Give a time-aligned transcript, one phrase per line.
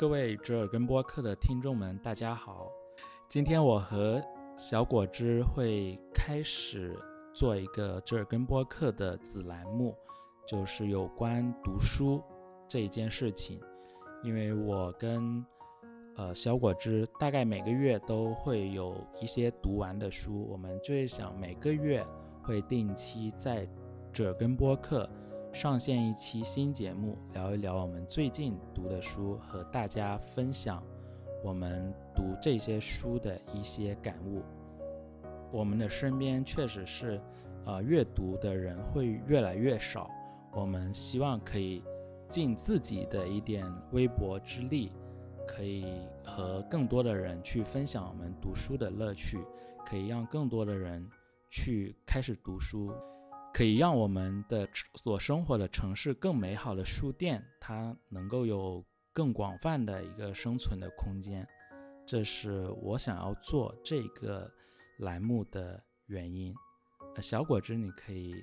[0.00, 2.72] 各位折耳根播客的听众们，大家好。
[3.28, 4.18] 今天我和
[4.56, 6.98] 小果汁会开始
[7.34, 9.94] 做一个折耳根播客的子栏目，
[10.48, 12.22] 就是有关读书
[12.66, 13.60] 这一件事情。
[14.22, 15.44] 因为我跟
[16.16, 22.02] 呃小果汁大概每个月都会有一些读完的书，我们就会想每个月
[22.42, 23.68] 会定期在
[24.14, 25.06] 折耳根播客。
[25.52, 30.82] 上线一期新节目，聊一聊我们最近读的书，和大家分享
[31.42, 34.42] 我们读这些书的一些感悟。
[35.50, 37.20] 我们的身边确实是，
[37.66, 40.08] 呃，阅读的人会越来越少。
[40.52, 41.82] 我们希望可以
[42.28, 44.92] 尽自己的一点微薄之力，
[45.48, 45.84] 可以
[46.24, 49.44] 和更多的人去分享我们读书的乐趣，
[49.84, 51.06] 可以让更多的人
[51.50, 52.92] 去开始读书。
[53.52, 61.46] 可以让我们的所生活的城市更美好的书店，它能够有更广泛的一个生存的空间，
[62.06, 64.50] 这是我想要做这个
[64.98, 66.54] 栏目的原因。
[67.16, 68.34] 呃小果汁，你可以，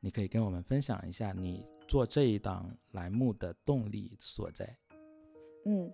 [0.00, 4.76] 你可以跟我们分享一下你做这一档栏目的动力所在。
[5.64, 5.92] 嗯。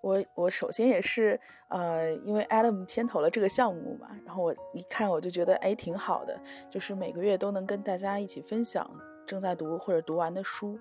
[0.00, 6.38] 我我首先也是，呃，因为 Adam 牵头了这个项目嘛，然后我一看我就觉得，哎，挺好的，
[6.70, 8.88] 就是每个月都能跟大家一起分享。
[9.26, 10.78] 正在读或者读完的书，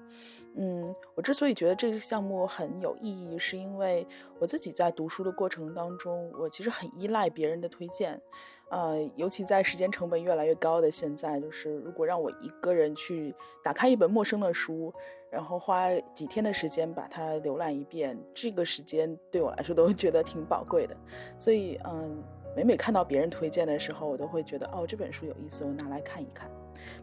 [0.58, 4.05] 嗯，我之所以觉得这个项目很有意义，是因为
[4.38, 8.22] 我自己在读书的过程当中，我其实很依赖别人的推荐，
[8.69, 14.94] 呃，尤其在时间成本越来越高的现在，就是如果让我一个人去打开一本陌生的书，
[15.33, 20.95] 然后花几天的时间把它浏览一遍，这个时间对我来说都觉得挺宝贵的，
[21.39, 22.23] 所以，嗯，
[22.55, 26.47] 每每看到别人推荐的时候，我都会觉得，哦，这本书有意思，我拿来看一看。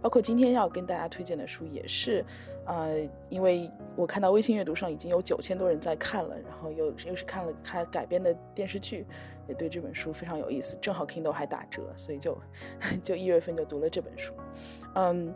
[0.00, 2.24] 包括今天要跟大家推荐的书也是，
[2.66, 9.04] 呃，因为我看到微信阅读上已经有九千多人在看了，然后又又是看了看改编的电视剧，
[9.48, 12.38] 也对这本书非常有意思，正好 Kindle 还打折，所以就
[13.02, 14.32] 就一月份就读了这本书。
[14.94, 15.34] 嗯，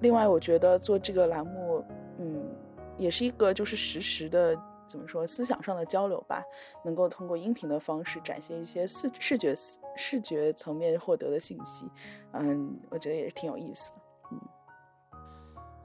[0.00, 1.84] 另外我觉得做这个栏目，
[2.18, 2.54] 嗯，
[2.96, 4.58] 也是一个就是实时的。
[4.88, 5.26] 怎么说？
[5.26, 6.42] 思想上的交流吧，
[6.82, 9.54] 能够通过音频的方式展现一些视视觉
[9.98, 11.86] 视觉层面获得的信息，
[12.32, 13.98] 嗯，我觉得也是挺有意思的。
[14.32, 14.40] 嗯，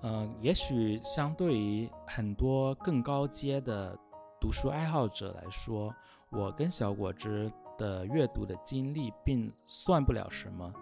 [0.03, 3.94] 嗯，也许相对于很多更高阶的
[4.39, 5.94] 读书爱好者来说，
[6.29, 10.73] 我跟小果汁的阅读的经历并算不了什么，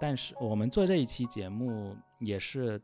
[0.00, 2.80] 但是我们做这一期节目也是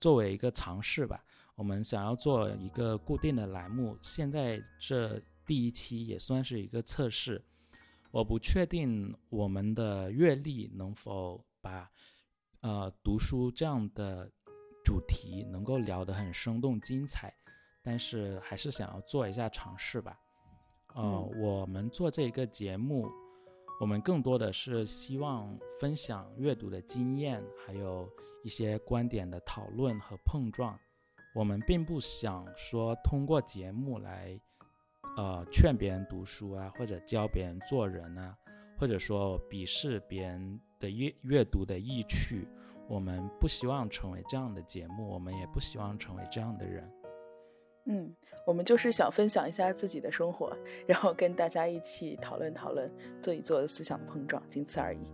[0.00, 1.22] 作为一个尝试吧。
[1.60, 7.44] 我们想要做一个固定的栏目，现在这第一期也算是一个测试。
[8.10, 11.86] 我不确定我们的阅历能否把
[12.62, 14.26] 呃读书这样的
[14.82, 17.30] 主题能够聊得很生动精彩，
[17.82, 20.18] 但是还是想要做一下尝试吧。
[20.94, 23.06] 呃，我们做这个节目，
[23.82, 28.08] 我们更多的是希望分享阅读的经验，还有
[28.42, 30.80] 一些观点的讨论和碰撞。
[31.32, 34.38] 我们并不想说通过节目来，
[35.16, 38.36] 呃，劝别人读书啊，或者教别人做人啊，
[38.76, 42.48] 或者说鄙视别人的阅阅读的意趣。
[42.88, 46.92] 我们不希望成为这样的节目，我们也不希望成为这样的人。
[47.86, 48.12] 嗯，
[48.44, 50.52] 我们就是想分享一下自己的生活，
[50.86, 52.92] 然后跟大家一起讨论讨论，
[53.22, 55.04] 做一做思想的碰撞，仅此而已。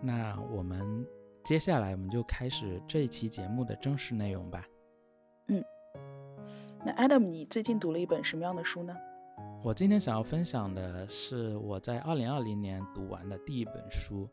[0.00, 1.04] 那我们。
[1.48, 4.62] 接下来我们就开始这一期节目的正式内容吧。
[5.46, 5.64] 嗯，
[6.84, 8.94] 那 Adam，你最近读了一本什么样的书呢？
[9.64, 14.28] 我今天想要分享的是我在二零二零年读完的第一本书，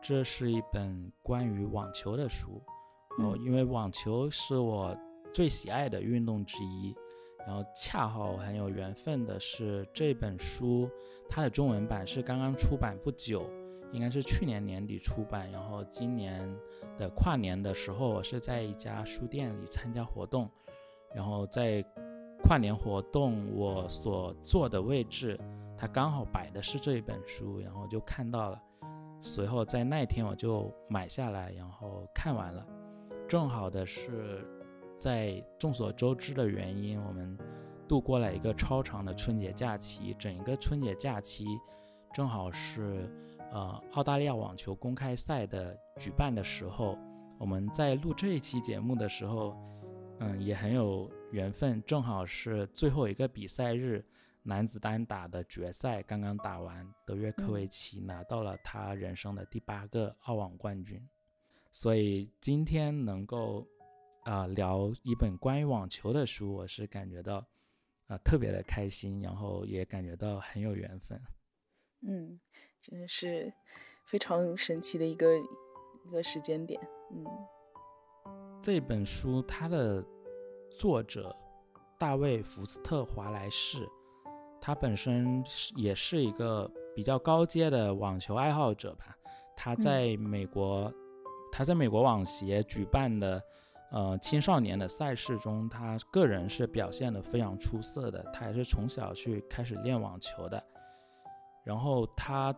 [0.00, 2.62] 这是一本关于网球的书。
[3.18, 4.96] 哦，因为网球是我
[5.34, 6.96] 最喜爱的运动之一，
[7.46, 10.88] 然后恰好很有缘分的是这本书，
[11.28, 13.46] 它的中文版是刚刚出版不久。
[13.94, 16.44] 应该是去年年底出版，然后今年
[16.98, 20.50] 的跨年的时候，我是在一家书店里参加活动，
[21.14, 21.80] 然后在
[22.42, 25.38] 跨年活动我所坐的位置，
[25.78, 28.60] 它刚好摆的是这一本书，然后就看到了，
[29.20, 32.66] 随后在那天我就买下来，然后看完了。
[33.28, 34.44] 正好的是，
[34.98, 37.38] 在众所周知的原因，我们
[37.86, 41.46] 度过了一个超长的春节假期，整个春节假期
[42.12, 43.08] 正好是。
[43.54, 46.98] 呃，澳大利亚网球公开赛的举办的时候，
[47.38, 49.56] 我们在录这一期节目的时候，
[50.18, 54.04] 嗯，也很有缘分，正好是最后一个比赛日，
[54.42, 61.00] 男子单打的决赛刚刚打完，德约科维奇拿到了他人生的第八个澳网冠军，
[61.70, 63.64] 所以今天能够
[64.24, 67.36] 啊聊一本关于网球的书，我是感觉到
[68.08, 71.22] 啊特别的开心，然后也感觉到很有缘分。
[72.06, 72.38] 嗯，
[72.86, 73.50] 真的是
[74.04, 76.78] 非常神奇的一个一个时间点。
[77.12, 77.24] 嗯，
[78.60, 80.04] 这本书它的
[80.78, 81.34] 作者
[81.98, 83.88] 大卫·福斯特·华莱士，
[84.60, 85.42] 他本身
[85.76, 89.16] 也是一个比较高阶的网球爱好者吧。
[89.56, 90.92] 他在美国，
[91.50, 93.42] 他在美国网协举办的
[93.92, 98.22] 呃青少年的赛事中，他个人是表现的非常出色的。
[98.30, 100.62] 他也是从小去开始练网球的。
[101.64, 102.54] 然后他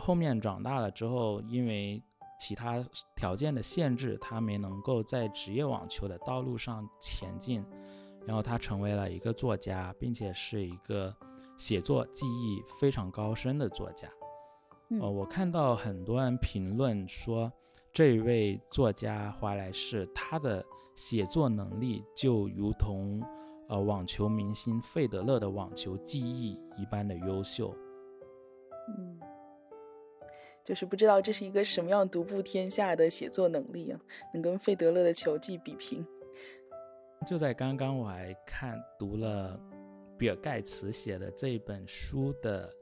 [0.00, 2.02] 后面长大了之后，因为
[2.40, 2.82] 其他
[3.14, 7.64] 条件的限制，他没能够在职业网球的道路上前进。
[8.26, 11.12] 然后他成为了一个作家，并且是一个
[11.56, 14.06] 写作技艺非常高深的作家。
[15.00, 17.50] 呃，我看到很多人评论说，
[17.94, 20.62] 这一位作家华莱士，他的
[20.94, 23.22] 写作能力就如同
[23.68, 27.74] 呃网球明星费德勒的网球技艺一般的优秀。
[28.98, 29.18] 嗯，
[30.64, 34.00] 就是不知道这是一个什么样独步天下的写作能力啊，
[34.32, 36.06] 能跟费德勒的球技比拼。
[37.26, 39.58] 就在刚刚，我还看读了
[40.16, 42.72] 比尔盖茨写的这一本书的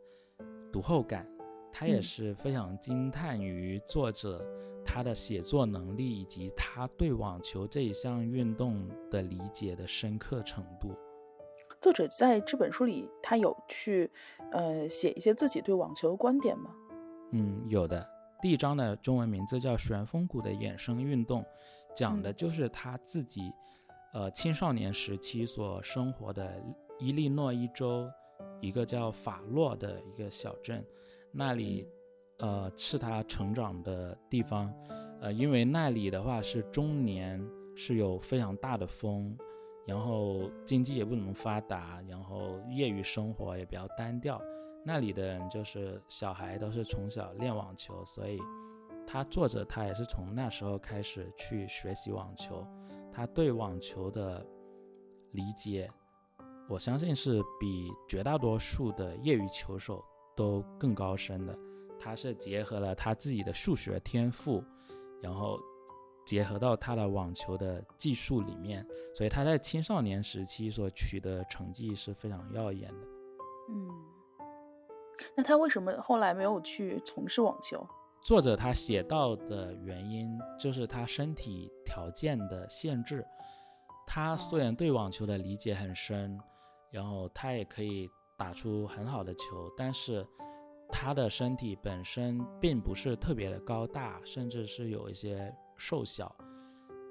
[0.73, 1.27] 读后感，
[1.73, 4.45] 他也是非常惊叹于作者
[4.85, 10.95] 他的写作能力以及他对网球这一项运动的理解的深刻程度。
[11.81, 14.11] 作者在这本书里，他有去，
[14.53, 16.75] 呃，写一些自己对网球的观点吗？
[17.33, 18.07] 嗯，有的。
[18.41, 21.43] 第一章的中文名字叫《旋风谷的衍生运动》，
[21.95, 23.53] 讲的就是他自己，
[24.13, 26.63] 呃，青少年时期所生活的
[26.99, 28.09] 伊利诺伊州
[28.61, 30.85] 一个叫法洛的一个小镇，
[31.33, 31.87] 那里，
[32.39, 34.73] 呃，是他成长的地方，
[35.21, 37.45] 呃，因为那里的话是中年
[37.77, 39.37] 是有非常大的风。
[39.87, 44.39] 然后经济也不怎么发达，然后业余生活也比较单调。
[44.85, 48.39] 那里的人就是小孩都是从小练网球，所以
[49.07, 52.67] 他作者他也是从那时候开始去学习网球。
[53.13, 54.47] 他对网球的
[55.33, 55.91] 理解，
[56.69, 60.05] 我相信是比绝大多数的业余球手
[60.37, 61.57] 都更高深的。
[61.99, 64.63] 他是结合了他自己的数学天赋，
[65.23, 65.59] 然后。
[66.27, 73.07] 结合到他的网球的技术里面，所以他在青少年时期所取得成绩是非常耀眼的。
[73.71, 73.89] 嗯，
[75.37, 77.87] 那他为什么后来没有去从事网球？
[78.25, 83.25] 作者他写到的原因就是他身体条件的限制。
[84.07, 86.39] 他虽然对网球的理解很深，
[86.91, 90.27] 然后他也可以打出很好的球，但是
[90.89, 95.55] 他的身体本身并不是特别的高大，甚至是有一些。
[95.81, 96.35] 瘦小，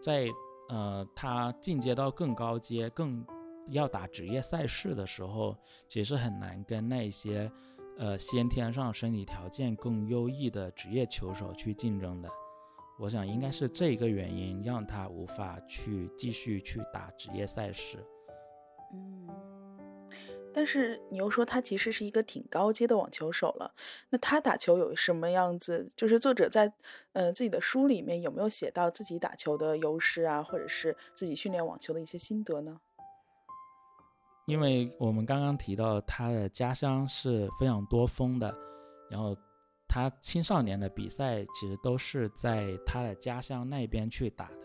[0.03, 0.27] 在
[0.67, 3.25] 呃，他进阶到更高阶、更
[3.69, 5.55] 要打职业赛事的时候，
[5.87, 7.49] 其实很难跟那些
[7.97, 12.29] 呃先天上身体条件更优异的职业球手去竞争的。
[12.99, 17.97] 我想应该是这一个原因，让他无法去继续去打职业赛事。
[18.93, 19.27] 嗯。
[20.53, 23.71] 但是你又说他其实是一个挺高阶的网球手了，
[24.09, 25.91] 那他打球有什么样子？
[25.95, 26.73] 就是作者在
[27.13, 32.79] 呃自己的书里面有没有写到自己打球的优势啊，或者是自己训练网球的一些心得呢？
[34.47, 38.53] 因为我们刚刚提到他的家乡是非常多风的，
[39.11, 39.35] 然后
[39.87, 44.57] 他青少年的比赛其实都是在他的家乡那边去打的，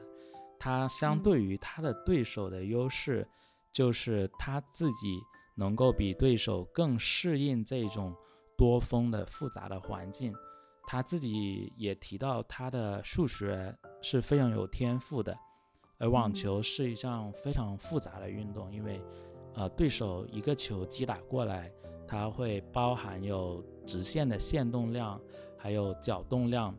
[0.59, 3.29] 他相对于他的对手的优势
[3.73, 5.21] 就是他自己。
[5.55, 8.17] 能够比对手更适应这种
[8.57, 10.35] 多风的复杂的环境，
[10.87, 15.37] 他自己也提到他的数学是非常有天赋的，
[15.99, 18.99] 而网球是一项非常复杂的运动，因为，
[19.55, 21.71] 呃，对手一个球击打过来，
[22.07, 25.21] 它会包含有直线的线动量，
[25.59, 26.75] 还有角动量，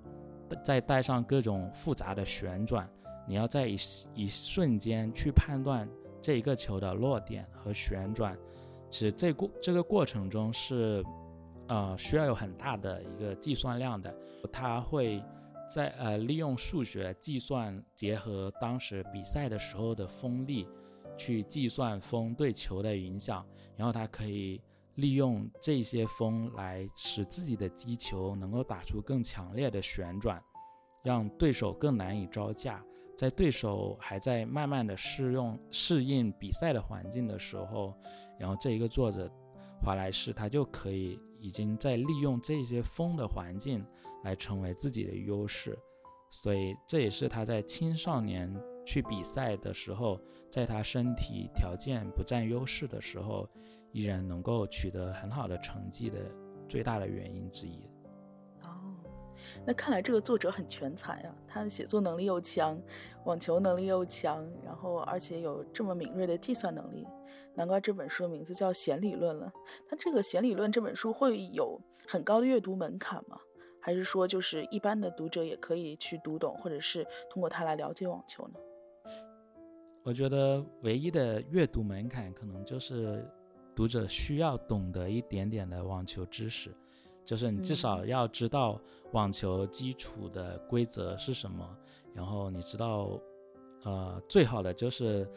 [0.63, 2.89] 再带上各种复杂的旋转，
[3.27, 3.77] 你要在一
[4.13, 5.87] 一瞬间去判断
[6.21, 8.37] 这一个球的落点和旋转。
[8.89, 11.03] 其实这过这个过程中是，
[11.67, 14.13] 呃，需要有很大的一个计算量的。
[14.51, 15.23] 它会
[15.67, 20.67] 在呃利用数学计算，结合当时比赛的时候的风力，
[21.17, 24.61] 去计算风对球的影响，然后他可以
[24.95, 30.41] 利用这些风来使自己的击球能够打出更强烈的旋转，
[31.03, 32.83] 让对手更难以招架。
[33.15, 37.93] 在对手还在慢慢的适用适应比赛的环境的时候。
[38.39, 39.31] 然后这一个作者
[39.79, 43.85] 华莱士，他就可以已经在利用这些风的环境
[44.23, 45.77] 来成为自己的优势，
[46.31, 48.51] 所以这也是他在青少年
[48.85, 50.19] 去比赛的时候，
[50.53, 53.49] 在他身体条件不占优势的时候，
[53.91, 56.19] 依然能够取得很好的成绩的
[56.69, 57.89] 最大的原因之一。
[58.61, 58.93] 哦，
[59.65, 62.79] 那看来这个作者很全才啊，他的写作能力又强，
[63.25, 67.03] 网球能力又强，然后而且有这么敏锐的计算能力，
[67.55, 69.51] 难怪这本书的名字叫《弦理论》了。
[69.89, 73.39] 他这个《弦理论》这本书会有很高的阅读门槛吗？
[73.81, 78.59] 还是说，就是一般的读者也可以去读懂，或者是通过它来了解网球呢？
[80.03, 83.25] 我觉得唯一的阅读门槛，可能就是
[83.75, 86.75] 读者需要懂得一点点的网球知识，
[87.25, 88.79] 就是你至少要知道
[89.13, 91.77] 网球基础的规则是什么，
[92.13, 93.19] 然后你知道，
[93.83, 95.27] 呃，最好的就是，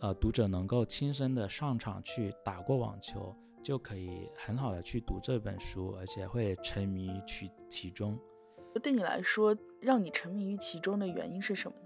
[0.00, 3.34] 呃，读者能够亲身的上场去打过网球。
[3.64, 8.16] 就可以很好的去读这本书，而且会沉迷于其其中。
[8.80, 11.85] 对你来说，让你沉迷于其中的原因是什么呢？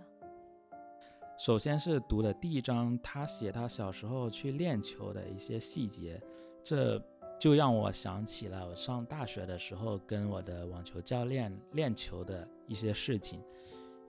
[1.40, 6.20] 首先是读的第一章，他写他小时候去练球的一些细节，
[6.62, 7.02] 这
[7.38, 13.42] 就让我想起了我上大学的时候跟我的网球教练练球的一些事情。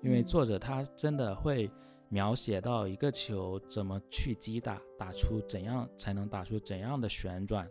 [0.03, 1.71] 因为作者他真的会。
[2.13, 7.65] 描写到一个球怎么去击打，打出怎样才能打出怎样的旋转，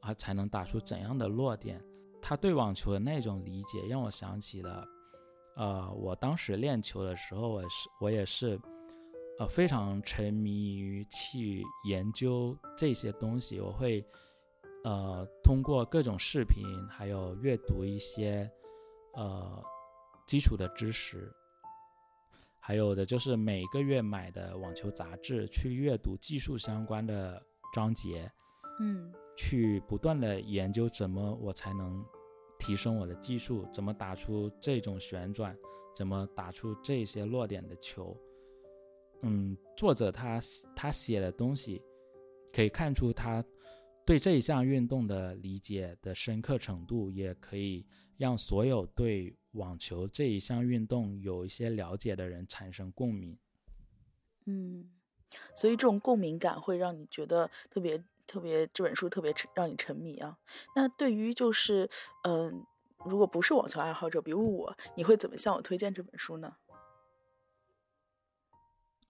[0.00, 1.80] 啊，才能打出怎样的落点。
[2.20, 4.84] 他对网球的那种理解，让我想起了，
[5.54, 8.58] 呃，我当时练球的时候，我是我也是，
[9.42, 13.58] 呃，非常沉迷于去研究这些东西。
[13.58, 14.04] 我会，
[14.84, 18.48] 呃，通过各种视频，还有阅读一些，
[19.14, 19.60] 呃，
[20.28, 21.28] 基础的知识。
[22.60, 27.42] 还有的就是每个月买的网球杂志，去阅读技术相关的
[27.74, 28.30] 章节，
[28.78, 32.00] 嗯，去不断的研究怎么我才能
[32.60, 35.56] 提升我的技术，怎么打出这种旋转，
[35.96, 38.16] 怎么打出这些落点的球。
[39.22, 40.40] 嗯，作者他
[40.76, 41.82] 他写的东西，
[42.52, 43.44] 可以看出他
[44.04, 47.84] 对这一项运动的理解的深刻程度，也可以
[48.16, 49.36] 让所有对。
[49.52, 53.38] 网球这一项运动，有一些了解的人产生共鸣。
[54.46, 54.90] 嗯，
[55.54, 60.38] 所以这种共鸣感会让你觉得特别特别，这本书特别让你沉迷啊。
[60.74, 61.86] 那对于就是，
[62.24, 62.64] 嗯，
[63.04, 66.56] 如果不是网球爱好者，比如我，你会怎么向我推荐这本书呢？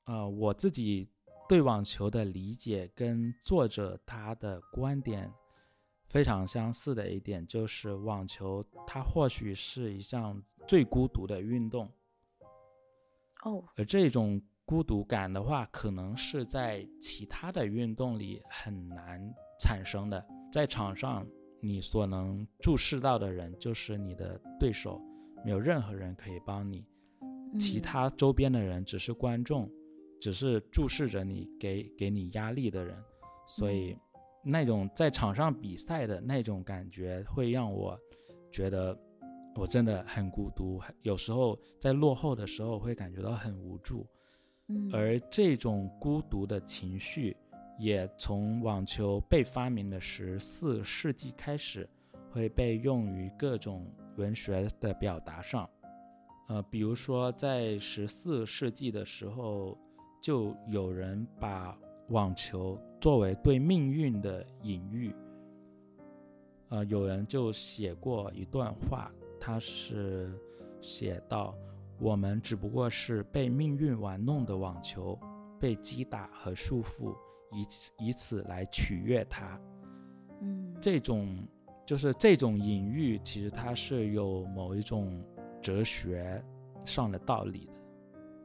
[0.04, 1.08] 呃，我自己
[1.48, 5.32] 对网球的理解跟作者他的观点。
[6.08, 11.90] 非常相似的一点就是，网球它或许是一项最孤独的运动。
[13.44, 19.18] 哦，而这种孤独感的话，可能是在其他的运动里很难
[19.58, 20.22] 产生的。
[20.52, 21.26] 在场上，
[21.62, 25.00] 你所能注视到的人就是你的对手，
[25.42, 26.84] 没有任何人可以帮你，
[27.58, 29.66] 其他周边的人只是观众，
[30.22, 32.96] 只是注视着你，给给你压力的人，
[33.46, 33.94] 所以。
[34.44, 37.96] 那种在场上比赛的那种感觉，会让我
[38.50, 38.98] 觉得
[39.54, 40.80] 我真的很孤独。
[41.02, 44.04] 有时候在落后的时候，会感觉到很无助。
[44.66, 47.36] 嗯，而这种孤独的情绪，
[47.78, 51.88] 也从网球被发明的十四世纪开始，
[52.32, 55.70] 会被用于各种文学的表达上。
[56.48, 59.78] 呃，比如说在十四世纪的时候，
[60.22, 61.76] 就有人把。
[62.08, 65.14] 网球作为对命运的隐喻，
[66.68, 69.10] 呃，有人就写过一段话，
[69.40, 70.30] 他是
[70.82, 71.56] 写到：
[71.98, 75.18] 我们只不过是被命运玩弄的网球，
[75.58, 77.16] 被击打和束缚，
[77.50, 79.58] 以此以此来取悦它。
[80.42, 81.38] 嗯，这种
[81.86, 85.24] 就是这种隐喻，其实它是有某一种
[85.62, 86.44] 哲学
[86.84, 87.71] 上的道理的。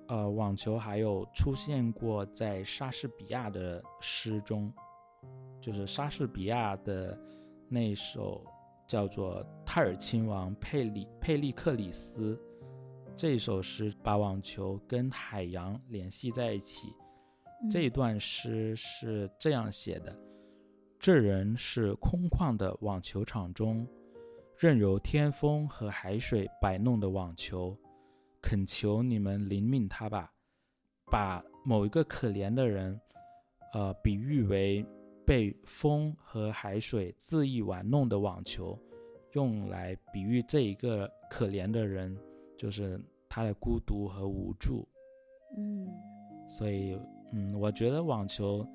[0.08, 4.72] 呃，网球还有出现过在莎士比亚的诗中，
[5.60, 7.20] 就是莎士比亚的
[7.68, 8.46] 那首
[8.88, 12.36] 叫做《泰尔亲王佩里佩利克里斯》
[13.18, 16.94] 这首诗，把网球跟海洋联系在一起。
[17.70, 20.18] 这段诗是这样写的：
[20.98, 23.86] 这人是空旷的网球场中，
[24.56, 27.78] 任由天风和海水摆弄的网球。
[28.48, 30.32] 恳求你们怜悯他吧，
[31.12, 32.98] 把某一个可怜的人，
[33.74, 34.86] 呃，比喻为
[35.25, 38.80] 被风和海水恣意玩弄的网球，
[39.34, 42.18] 用来比喻这一个可怜的人，
[42.58, 44.88] 就是他的孤独和无助。
[45.58, 45.86] 嗯，
[46.48, 46.98] 所以，
[47.34, 48.66] 嗯，我觉得网球，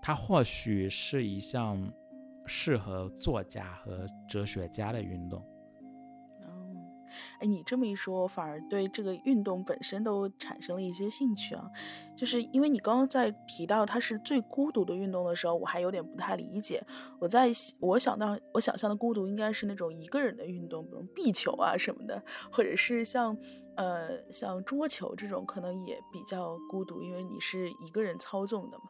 [0.00, 1.78] 它或许是一项
[2.46, 5.46] 适合作家和哲学家的运动。
[7.38, 11.64] 哎，你这么一说，我反而对这个运动本身都产生了一些兴趣啊。
[12.16, 16.84] 就是因为你刚刚在提到它是最孤独的运动的时候，我还有点不太理解。
[17.18, 17.50] 我在
[17.80, 23.36] 我想到我想象的孤独应该是那种一个人的运动，比如壁球啊什么的，或者是像
[23.76, 28.84] 呃像桌球这种，可能也比较孤独，因为你是一个人操纵的嘛。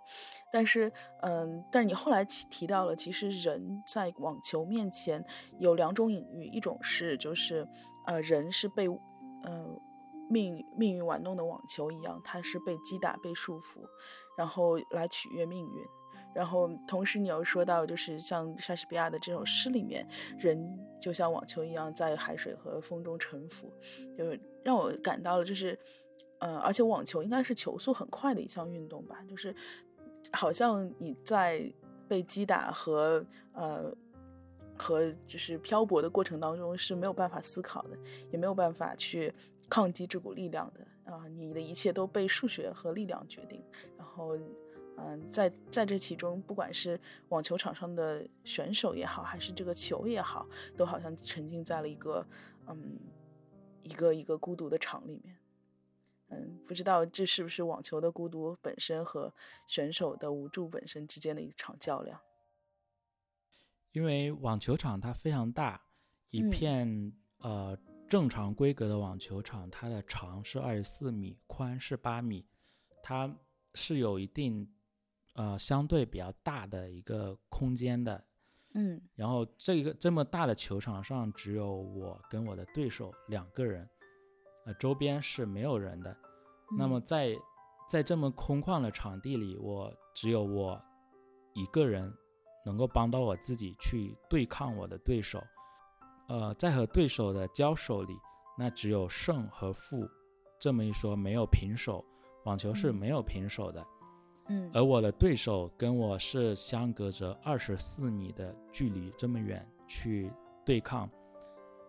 [0.53, 5.25] 但是嗯，但是你后来提提到了，其实人在网球面前
[5.61, 7.67] 有两种隐喻，一种是就是
[8.11, 8.89] 呃人是被
[9.45, 9.81] 嗯。
[10.33, 13.81] 命命运玩弄的网球一样，它是被击打、被束缚，
[14.39, 15.85] 然后来取悦命运。
[16.33, 20.07] 然后同时，你又说到，就是像莎士比亚的这首诗里面，
[20.39, 23.73] 人就像网球一样，在海水和风中沉浮，
[24.17, 24.25] 就
[24.63, 25.77] 让我感到了，就是，
[26.39, 29.53] 呃，而且网球应该是球速很快的一项运动吧，就是
[30.31, 31.69] 好像你在
[32.07, 33.93] 被击打和呃
[34.81, 37.99] 和就是漂泊的过程当中是没有办法思考的，
[38.31, 39.35] 也没有办法去。
[39.73, 43.63] 抗击这股力量的啊，你的一切都被数学和力量决定。
[43.97, 44.37] 然后，
[44.97, 50.45] 嗯，在在这其中，不管是网球场上的选手也好，还是这个球也好，
[50.77, 52.27] 都好像沉浸在了一个
[52.67, 52.99] 嗯
[53.85, 55.37] 一个一个孤独的场里面。
[56.31, 59.33] 嗯，不知道这是不是网球的孤独本身和
[59.69, 62.21] 选手的无助本身之间的一场较量？
[63.93, 65.81] 因为网球场它非常大，
[66.31, 67.79] 一片呃。
[68.09, 72.45] 正常规格的网球场，它的长是二十四米，宽是八米，
[73.05, 73.33] 它
[73.75, 74.69] 是有一定，
[75.35, 78.25] 呃，相对比较大的一个空间的，
[78.75, 83.89] 嗯，然后这个这么大的球场上只有我跟我的对手两个人，
[84.67, 86.17] 呃，周边是没有人的，
[86.77, 87.37] 那么在
[87.89, 90.83] 在这么空旷的场地里，我只有我
[91.55, 92.13] 一个人
[92.65, 95.43] 能够帮到我自己去对抗我的对手。
[96.29, 98.17] 呃，在和对手的交手里，
[98.57, 100.09] 那只有胜和负，
[100.61, 102.05] 这么一说没有平手，
[102.45, 103.85] 网球是没有平手的，
[104.49, 110.31] 嗯，而我的对手跟我是相隔着二十四米的距离，这么远去
[110.65, 111.11] 对抗，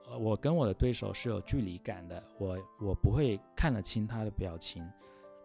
[0.09, 4.83] 呃，我跟我的对手是有距离感的，我我不会看得清他的表情，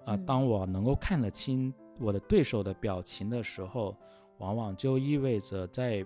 [0.07, 3.95] 啊，当我能够看得清我的对手的表情的时候，
[4.39, 6.05] 往往就意味着在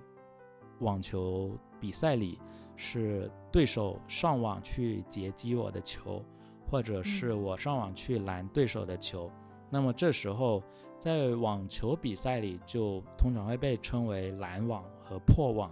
[0.80, 2.38] 网球比赛里。
[2.82, 6.24] 是对手上网去截击我的球，
[6.66, 9.30] 或者是我上网去拦对手的球。
[9.68, 10.62] 那么这时候，
[10.98, 15.70] 在网球比赛里，就通常会被称为拦网和破网。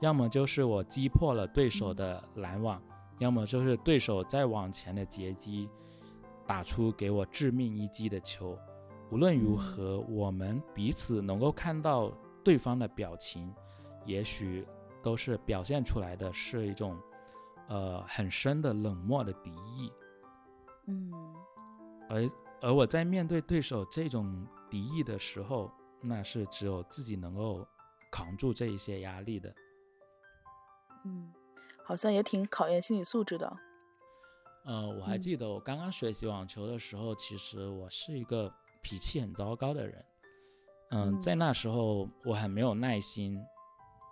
[0.00, 2.82] 要么就是我击破了对手的拦网，
[3.20, 5.68] 要么就是对手在网前的截击，
[6.44, 8.58] 打出给我致命一击的球。
[9.12, 12.10] 无论如何，我们彼此能够看到
[12.42, 13.54] 对方的表情，
[14.04, 14.66] 也许。
[15.02, 16.96] 都是表现出来的是一种，
[17.66, 19.92] 呃，很深的冷漠的敌意，
[20.86, 21.12] 嗯，
[22.08, 27.66] 而而我在面对对手这种敌意的时候，那是只有自己能够
[28.12, 29.52] 扛住这一些压力的，
[31.04, 31.32] 嗯，
[31.82, 33.56] 好像也挺考验心理素质的。
[34.64, 40.04] 呃，我还记得我刚刚学习网球的时候，其实我是一个脾气很糟糕的人，
[40.90, 43.40] 嗯，在那时候我很没有耐心，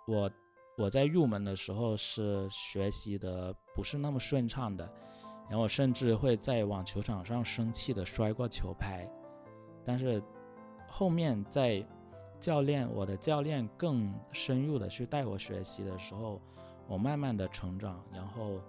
[0.07, 0.31] 我。
[0.77, 4.89] 我在入门的时候是学习的不是那么顺畅的，
[5.47, 9.07] 然后甚至会在网球场上生气的摔过球拍，
[9.85, 10.23] 但是
[10.87, 11.85] 后面在
[12.39, 16.41] 教练我的教练更深入的去带我学习的时候，
[16.87, 18.59] 我慢慢的成长，然后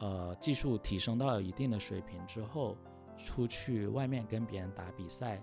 [0.00, 2.76] 呃技术提升到一定的水平之后，
[3.16, 5.42] 出去外面跟别人打比赛，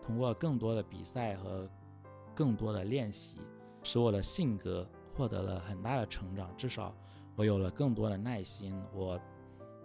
[0.00, 1.68] 通过更多的比赛和
[2.34, 3.38] 更多的练习，
[3.82, 4.88] 使我的性格。
[5.14, 6.96] 获得了很大的成长，至少
[7.36, 9.20] 我有了更多的耐心，我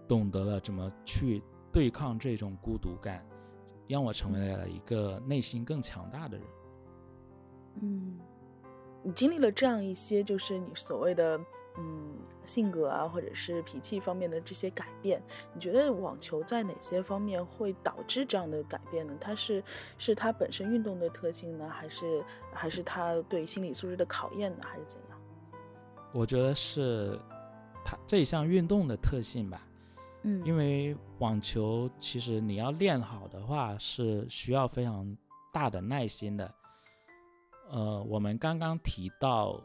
[0.07, 3.27] 懂得了怎么去对抗这种孤独感，
[3.89, 6.47] 让我成为了一个内心更强大的人。
[7.81, 8.17] 嗯，
[9.03, 11.37] 你经历了这样一些，就是你所谓的
[11.77, 15.21] 嗯性格啊，或者是脾气方面的这些改变，
[15.53, 19.13] 你觉得网球在哪些方面会导致这样的改变呢？
[19.19, 19.61] 它是
[19.97, 25.19] 是它本身运动的特性呢，还是还是它对心理素质的考验呢，还是怎样？
[26.13, 27.19] 我觉得是
[27.83, 29.61] 它这一项运动的特性吧，
[30.23, 35.15] 嗯，因为网球其实你要练好的话是需要非常
[35.53, 36.53] 大的耐心的。
[37.69, 39.61] 呃，我们刚刚提到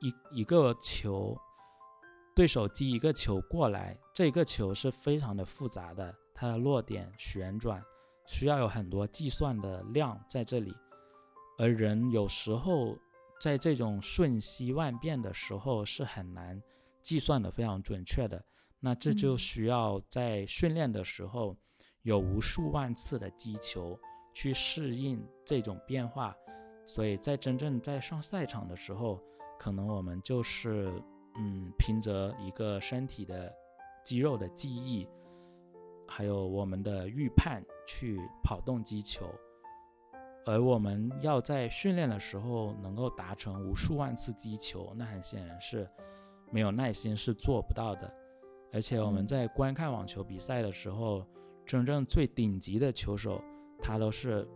[0.00, 1.36] 一一个球，
[2.34, 7.82] 对手击一个球过来，这个球是非常的复杂的，它的落点、旋转
[8.26, 10.74] 需要有很多计算的量在这里，
[11.58, 12.96] 而人有时候。
[13.40, 16.60] 在这种瞬息万变的时候，是很难
[17.02, 18.44] 计算的非常准确的。
[18.80, 21.56] 那这就需要在训练的时候
[22.02, 23.96] 有无数万次的击球
[24.34, 26.34] 去适应这种变化，
[26.88, 29.22] 所以在真正在上赛场的时候，
[29.58, 30.92] 可能我们就是
[31.36, 33.52] 嗯凭着一个身体的
[34.04, 35.06] 肌肉的记忆，
[36.06, 39.26] 还有我们的预判去跑动击球。
[40.46, 45.86] 而我们要在训练的时候能够达成无数万次击球，那很显然是
[46.50, 48.10] 没有耐心是做不到的。
[48.72, 51.26] 而且我们在观看网球比赛的时候，
[51.66, 53.42] 真正最顶级的球手，
[53.82, 54.48] 他都是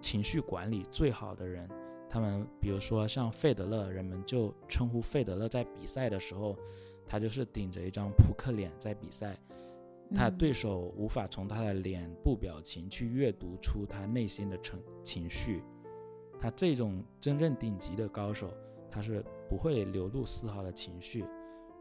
[0.00, 1.68] 情绪管理最好的人。
[2.08, 6.56] 他们比如说像费德勒，人们就称呼费德勒在比赛的时候，
[7.06, 9.36] 他就是顶着一张扑克脸在比赛。
[10.14, 15.64] 他对手无法从他的脸部表情去阅读出他内心的情情绪，
[16.38, 18.54] 他这种真正顶级的高手，
[18.88, 21.24] 他是不会流露丝毫的情绪，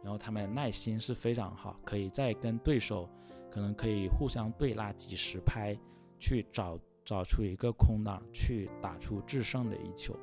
[0.02, 3.08] 然后他们耐心是非常好，可以在跟对手
[3.52, 5.78] 可能可以互相对拉几十拍，
[6.18, 10.14] 去找找出一个空档去打出制胜的一球。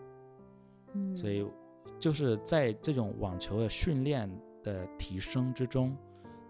[0.93, 1.47] 嗯，所以
[1.99, 4.29] 就是在这种网球的训练
[4.63, 5.97] 的提升之中，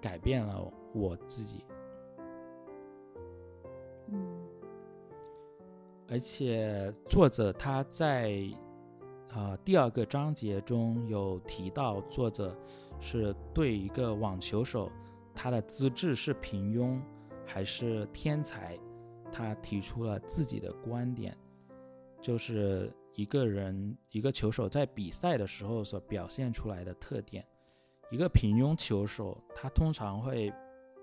[0.01, 0.73] 改变了。
[0.95, 1.65] 我自己，
[4.09, 4.47] 嗯，
[6.07, 8.47] 而且作者他在
[9.31, 12.55] 啊第二个章节中有提到，作者
[13.01, 14.93] 是对一个网球手
[15.35, 17.01] 他的资质是平庸
[17.47, 18.79] 还是天才，
[19.33, 21.37] 他提出了自己的观点，
[22.21, 27.45] 就是一个人一个球手在比赛的时候所表现出来的特点，
[28.11, 30.53] 一个平庸球手他通常会。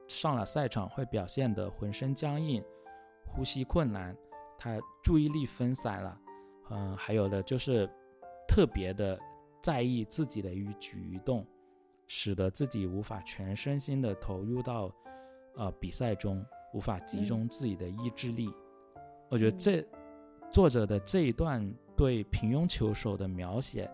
[0.08, 2.64] 上了赛场会表现得浑身僵硬，
[3.28, 4.18] 呼吸困难，
[4.58, 6.20] 他注意力分散了，
[6.72, 7.88] 嗯，还有的就是
[8.48, 9.20] 特别的
[9.62, 11.46] 在意自己的一举一动，
[12.08, 14.92] 使得自己无法全身心的投入到
[15.58, 18.54] 呃比赛中，无法集中自己的意志力。
[19.30, 19.86] 我觉得这
[20.52, 23.90] 作者的这一段对平庸球手的描写，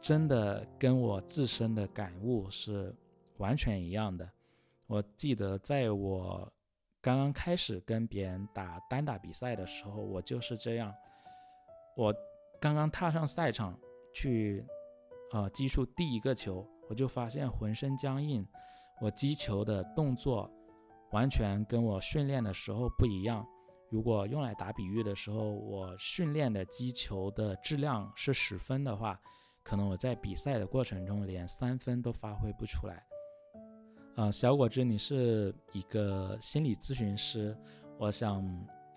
[0.00, 2.94] 真的跟我自身的感悟是
[3.38, 4.28] 完全一样的。
[4.86, 6.52] 我记得在我
[7.00, 10.94] 刚刚开始跟别人打单打比赛的时候，我就是这样。
[11.96, 12.14] 我
[12.60, 13.78] 刚刚踏上赛场
[14.12, 14.64] 去，
[15.32, 18.46] 呃，击出第一个球，我就发现浑身僵硬。
[19.00, 20.50] 我击球的动作
[21.14, 23.46] 完全跟我训练的时候不一样。
[23.88, 29.16] 如果用来打比喻的时候，我训练的击球的质量是十分的话，
[29.62, 33.00] 可能我在比赛的过程中连三分都发挥不出来。
[34.16, 37.56] 啊，小果汁，你是一个心理咨询师，
[37.96, 38.44] 我想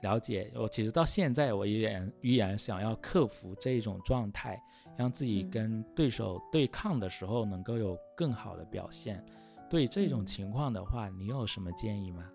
[0.01, 0.51] 了解。
[0.55, 4.59] 我其实到现在，我依然依然想要克服这一种状态，
[4.97, 9.23] 让自己跟对手对抗的时候能够有更好的表现。
[9.69, 12.29] 对这种情况的话，你有什么建议吗？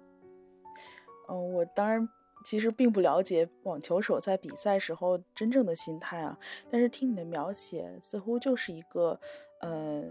[1.28, 2.08] 嗯，我当然
[2.44, 6.38] 其实并不了解网球手在比赛时候真正的心态啊，
[6.70, 9.18] 但是听你的描写，似乎就是一个，
[9.60, 10.04] 呃。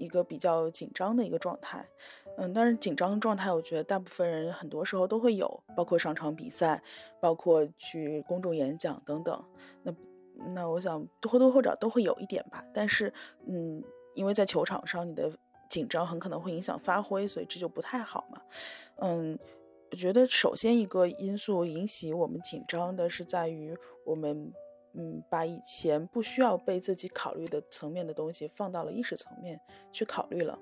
[0.00, 1.86] 一个比较紧张的一个状态，
[2.38, 6.82] 嗯，但是紧张的状态，我觉得大部分人很多时候都会有，包括上场比赛，
[7.20, 9.44] 包括去公众演讲等等。
[9.82, 9.94] 那
[10.54, 12.64] 那我想或多或少都会有一点吧。
[12.72, 13.12] 但是，
[13.46, 13.84] 嗯，
[14.14, 15.30] 因为在球场上，你的
[15.70, 18.42] 紧张很可能会影响发挥，所以这就不太好嘛。
[18.96, 19.38] 嗯，
[19.90, 24.52] 我觉得首先一个因素引起我们紧张的是在于我们。
[24.92, 29.56] 嗯，把以前不需要被自己考虑的层面的东西放到了意识层面
[29.92, 30.58] 去考虑了。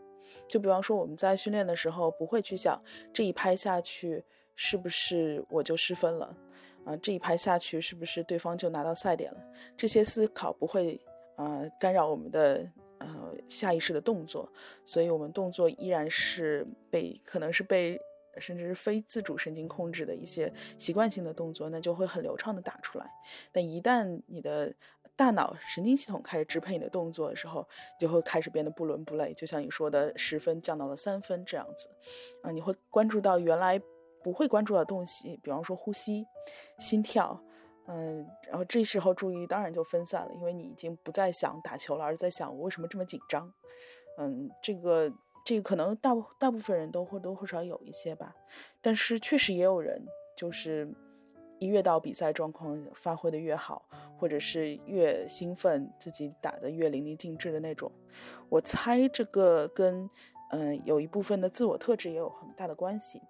[0.47, 2.79] 就比方说，我们在训练的时候不会去想
[3.11, 4.23] 这一拍下去
[4.55, 6.37] 是不是我就失分了
[6.85, 6.94] 啊？
[6.99, 9.40] 这一拍下去是不是对方就拿到赛点了？
[9.79, 11.01] 这些思考不会
[11.37, 14.50] 啊干扰我们的呃下意识的动作，
[14.84, 18.00] 所以我们动作依然是被可能是被。
[18.40, 23.11] 甚至是非自主神经控制的一些习惯性的动作，那就会很流畅的打出来。
[23.50, 24.72] 但一旦你的
[25.16, 27.66] 大脑神经系统开始支配你的动作的时候，
[27.98, 29.34] 就会开始变得不伦不类。
[29.34, 31.90] 就像你说的，十分降到了三分这样子。
[32.40, 33.80] 啊，你会关注到原来
[34.22, 36.24] 不会关注的东西，比方说呼吸、
[36.78, 37.42] 心跳，
[37.88, 43.53] 嗯，然后这时候注意当然就分散了，因为你已经不再想打球了，而在想我为什么这么紧张。
[44.18, 45.12] 嗯，这个。
[45.44, 48.37] 这个可能大部大部分人都或多或少有一些吧，
[48.83, 50.05] 但是确实也有人，
[50.37, 50.87] 就是
[51.59, 57.90] 一越到比赛状况发挥的越好，或者是越兴奋，自己打的越淋漓尽致的那种。
[58.51, 60.11] 我猜这个跟
[60.51, 63.22] 嗯有一部分的自我特质也有很大的关系，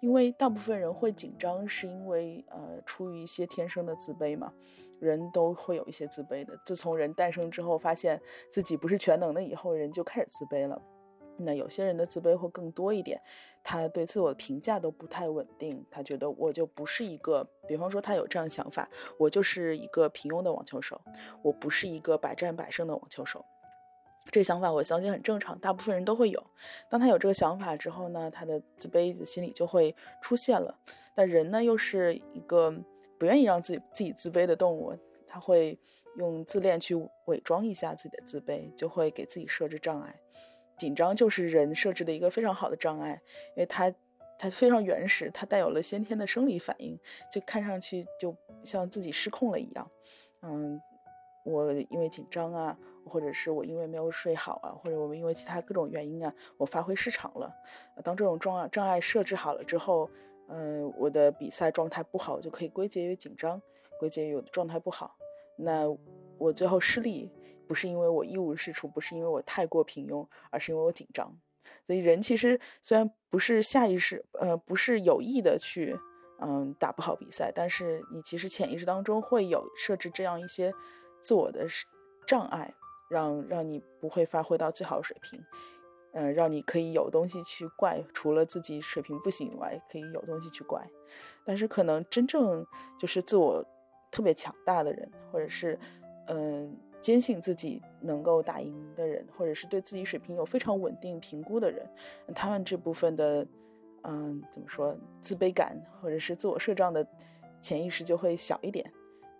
[0.00, 4.52] 因为大部分人会紧张，是因为呃出于一些天生的自卑嘛，
[5.00, 6.58] 人都会有一些自卑的。
[6.64, 10.80] 自从人诞生之后，发现自己不是全能的以后，人就开始自卑了。
[11.38, 13.20] 那有些人的自卑会更多一点，
[13.62, 20.98] 他对自我的评价都不太稳定，他觉得我就不是一个，比方说他有这样想法，我就是一个平庸的网球手，
[21.42, 23.44] 我不是一个百战百胜的网球手。
[24.30, 26.44] 这想法我相信很正常，大部分人都会有。
[26.88, 30.76] 当他有这个想法之后呢，他的自卑的心理就会出现了。
[31.14, 32.74] 但人呢，又是一个
[33.18, 35.78] 不愿意让自己自己自卑的动物，他会
[36.16, 36.94] 用自恋去
[37.26, 40.14] 伪装一下自己的自卑，就会给自己设置障碍。
[40.76, 43.20] 紧张就是人设置的一个非常好的障碍，
[43.54, 43.90] 因为它
[44.38, 46.98] 它非常原始，它带有了先天的生理反应，
[47.32, 49.90] 就看上去就像自己失控了一样。
[50.42, 50.78] 嗯，
[51.46, 52.76] 我因为紧张啊。
[53.08, 57.48] 或者是我因为没有睡好啊，或者我们因为其他各种原因啊，我发挥失常了。
[58.02, 60.10] 当这种障障碍设置好了之后，
[60.48, 63.62] 嗯，我的比赛状态不好，就可以归结于紧张，
[64.00, 65.16] 归结于我的状态不好。
[65.56, 65.84] 那
[66.36, 67.30] 我最后失利，
[67.68, 71.32] 不是因为我一无是处，不是因为我太过平庸，而是因为我紧张。
[71.86, 75.96] 所以人其实虽然不是下意识，呃，不是有意的去，
[76.40, 80.72] 嗯，打不好比赛，但是你其实潜意识当中会有设置这样一些
[81.26, 81.66] 自我的
[82.26, 82.72] 障碍。
[83.08, 85.40] 让让你不会发挥到最好水平，
[86.10, 90.84] 嗯，让你可以有东西去怪，除了自己水平不行以外，可以有东西去怪。
[91.44, 92.66] 但是可能真正
[92.98, 93.64] 就是自我
[94.10, 95.78] 特别强大的人，或者是
[96.26, 101.88] 嗯坚信自己能够打赢的人，或者是对自己水平有非常稳定评估的人，
[102.34, 103.46] 他们这部分的
[104.02, 107.06] 嗯怎么说自卑感或者是自我设障的
[107.60, 108.92] 潜意识就会小一点，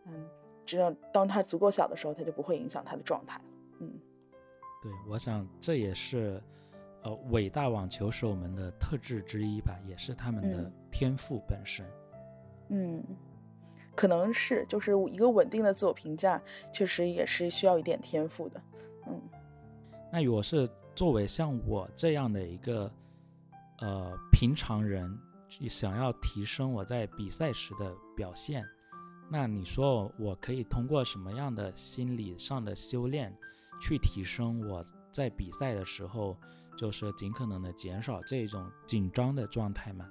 [0.06, 0.28] 嗯，
[0.66, 3.40] 这样当他足够小的时候，他就不会影响他的状态。
[3.80, 3.90] 嗯，
[4.82, 6.42] 对，我想这也是，
[7.02, 11.86] 呃，伟大网球手们的特质之一吧，也是他们的天赋本身。
[12.68, 13.02] 嗯，
[13.94, 18.60] 可能是，就是一个稳定的自我评价，确实也是需要一点天赋的。
[19.06, 19.22] 嗯，
[20.12, 22.90] 那如果是作为像我这样的一个，
[23.80, 25.16] 呃，平常人，
[25.68, 28.66] 想要提升我在比赛时的表现，
[29.28, 33.36] 那你说我可以通过什么样的心理上的修炼？
[33.78, 36.34] 去提升我在比赛的时候，
[36.78, 40.08] 就是尽可能的减少这种紧张的状态吗。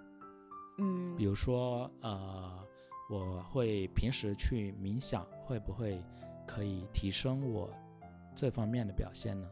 [0.78, 2.64] 嗯，比如说，呃，
[3.10, 6.00] 我会平时去冥想，会不会
[6.46, 7.68] 可以提升我
[8.36, 9.48] 这方面的表现呢？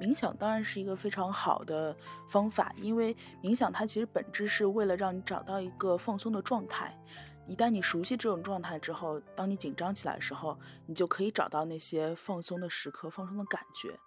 [0.00, 1.94] 冥想当然是一个非常好的
[2.30, 6.98] 方法，因为冥想它其实本质是为了让你找到一个放松的状态。
[7.50, 13.98] 一旦你熟悉这种状态之后，当你紧张起来的时候，你就可以找到那些放松的时刻、放松的感觉。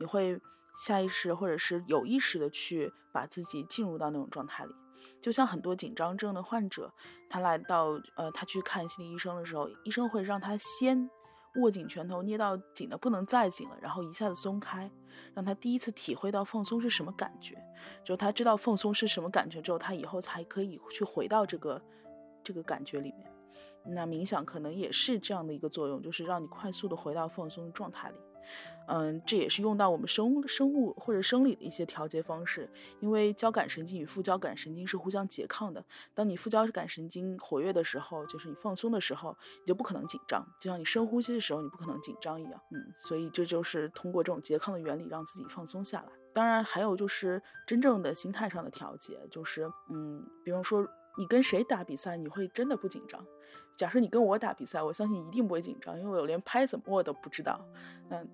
[0.00, 0.36] 你会
[0.76, 4.74] 下意识或者是有意识的去把自己进入到那种状态里。
[5.22, 6.92] 就像很多紧张症的患者，
[7.30, 11.08] 他来到呃，他去看心理医生的时候，医生会让他先
[11.62, 14.90] 握紧拳头，捏到紧的不能再紧了，然后一下子松开，
[15.34, 17.56] 让他第一次体会到放松是什么感觉。
[18.02, 21.80] 就他知道放松是什么感觉之后，他以后才可以去回到这个。
[22.42, 23.30] 这个感觉里面，
[23.84, 28.16] 那冥想可能也是这样的一个作用，就是让你快速的回到放松的状态里。
[28.86, 32.66] 嗯，这也是用到我们生物生物或者生理的一些调节方式，
[33.00, 35.84] 因为交感神经与副交感神经是互相拮抗的。
[36.14, 42.58] 当你副交感神经活跃的时候，就是你放松的时候，你就不可能紧张，就像你深呼吸的时候，你不可能紧张一样。
[42.70, 46.08] 嗯，所以这就是通过这种拮抗的原理，让自己放松下来。
[46.32, 50.88] 当然，还有就是真正的心态上的调节，就是嗯，比方说。
[51.18, 53.22] 你跟谁打比赛，你会真的不紧张？
[53.76, 57.60] 假设你跟我打比赛，我相信一定不会紧张，因为我连拍怎么握都不知道。
[58.08, 58.24] 那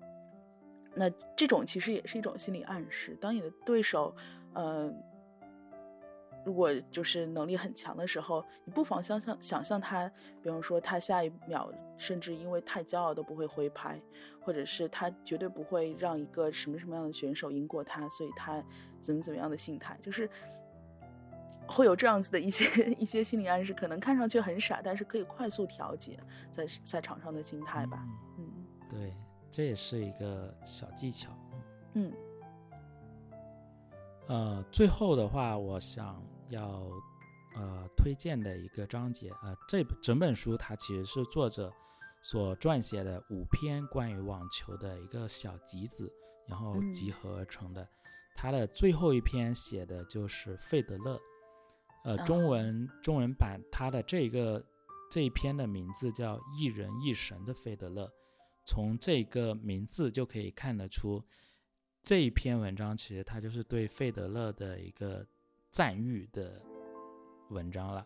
[0.93, 3.17] 那这种其实也是一种心理暗示。
[3.19, 4.15] 当你的对手，
[4.53, 4.95] 嗯，
[6.45, 10.07] 如果就是能力很强的时候，你不妨想象想象他，
[10.43, 13.99] 比方说他下一秒甚至因为太骄傲都不会挥拍，
[14.39, 18.63] 或者是他绝对不会让一个什么什么样的选手赢过他，所以他
[19.01, 20.29] 怎么怎么样的心态，就是。
[21.67, 22.65] 会有这样子的一些
[22.99, 26.19] 一些心理暗示，可能看上去很傻，但是可以快速调节
[26.51, 28.05] 在赛场上的心态吧。
[28.37, 29.15] 嗯，对，
[29.49, 31.31] 这也是一个小技巧。
[31.93, 32.13] 嗯，
[34.27, 36.87] 呃，最后的话，我想要
[37.55, 41.73] 呃推荐的一个章节，呃，这整本书它其实是作者
[42.21, 46.11] 所撰写的五篇关于网球的一个小集子，
[46.47, 47.87] 然后集合而成的。
[48.35, 51.19] 它的最后一篇写的就是费德勒。
[52.05, 54.63] 呃，中文中文版它的这个
[55.09, 58.05] 这一篇的名字叫《一人一神的费德勒》，
[58.63, 61.23] 从这个名字就可以看得出，
[62.03, 65.25] 这一篇文章其实它就是对费德勒的一个
[65.71, 66.61] 赞誉的
[67.49, 68.05] 文章了。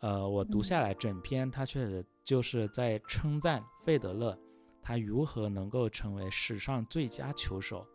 [0.00, 4.38] 呃，我读下来整篇，它确实就是在称赞费德勒，
[4.82, 7.86] 他如何能够成为史上最佳球手。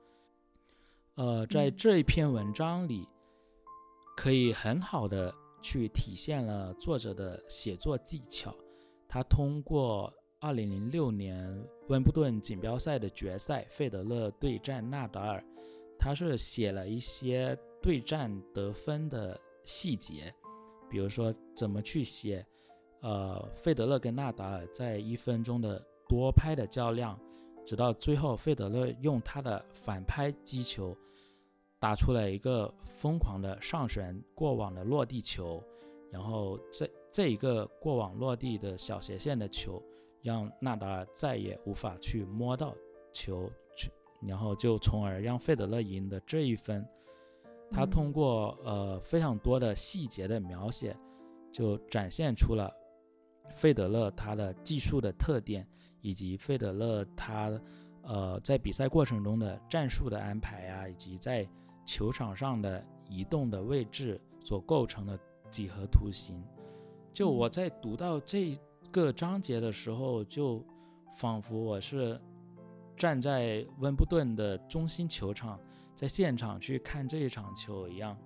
[1.16, 3.08] 呃，在这一篇文章里，
[4.16, 8.54] 可以很好的去体现了作者的写作技巧。
[9.08, 15.44] 他通过2006年温布顿锦标赛的决赛，费德勒对战纳达尔，
[15.98, 20.34] 他是写了一些对战得分的细节，
[20.90, 22.46] 比如说怎么去写，
[23.02, 27.20] 呃，费德勒跟纳达尔在一分钟的多拍的较量。
[27.66, 30.94] 直到最后，费德勒用他的反拍击球
[31.84, 35.62] 打出了一个疯狂的上旋过网的落地球，
[36.10, 39.84] 然后这这一个过网落地的小斜线的球，
[40.22, 42.74] 让纳达尔再也无法去摸到
[43.12, 43.92] 球去，
[44.26, 46.88] 然后就从而让费德勒赢得这一分。
[47.70, 50.96] 他通过呃非常多的细节的描写，
[51.52, 52.74] 就展现出了
[53.50, 55.68] 费德勒他的技术的特点。
[56.00, 57.50] 以及费德勒他，
[58.02, 61.48] 呃，在比赛过程中的战术的安排啊，以及在
[61.86, 65.20] 球场上的移动的位置所构成的
[65.50, 66.44] 几何图形，
[67.14, 68.60] 就我在读到这
[68.92, 70.64] 个章节的时候，就
[71.16, 72.20] 仿佛我是
[72.96, 75.60] 站在温布顿的中心球场，
[75.96, 78.18] 在现场去看这一场球一样。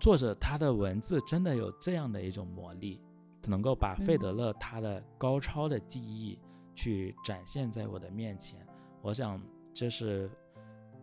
[0.00, 3.00] 作者他的文字真的有这样的一种魔力，
[3.46, 6.38] 能够把费德勒他的高超的技艺。
[6.76, 8.58] 去展现在我的面前，
[9.00, 9.40] 我想
[9.72, 10.28] 这是，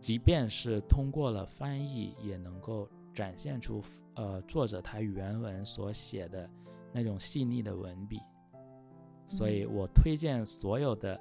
[0.02, 3.80] 即便是通过了翻译，也能够展现出
[4.16, 6.50] 呃作者他原文所写的
[6.92, 8.18] 那种细腻的文笔，
[9.28, 11.18] 所以我推荐所有的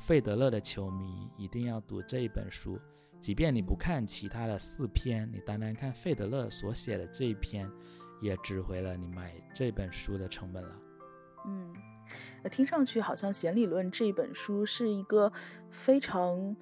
[0.00, 2.80] 费德勒的球迷一定要读这一本书，
[3.20, 7.70] 即便你不看其他的四篇，你单单看费德勒所写的这一篇，
[8.22, 10.76] 也值回了你买这本书的成本了。
[11.46, 11.74] 嗯。
[12.42, 15.32] 呃，听上去好像《弦理论》这本书是一个
[15.70, 16.54] 非常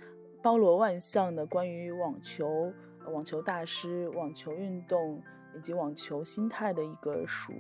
[0.43, 2.73] 包罗万象的关于网球、
[3.13, 5.23] 网球大师、网球运动
[5.57, 7.53] 以及网球心态的一个书。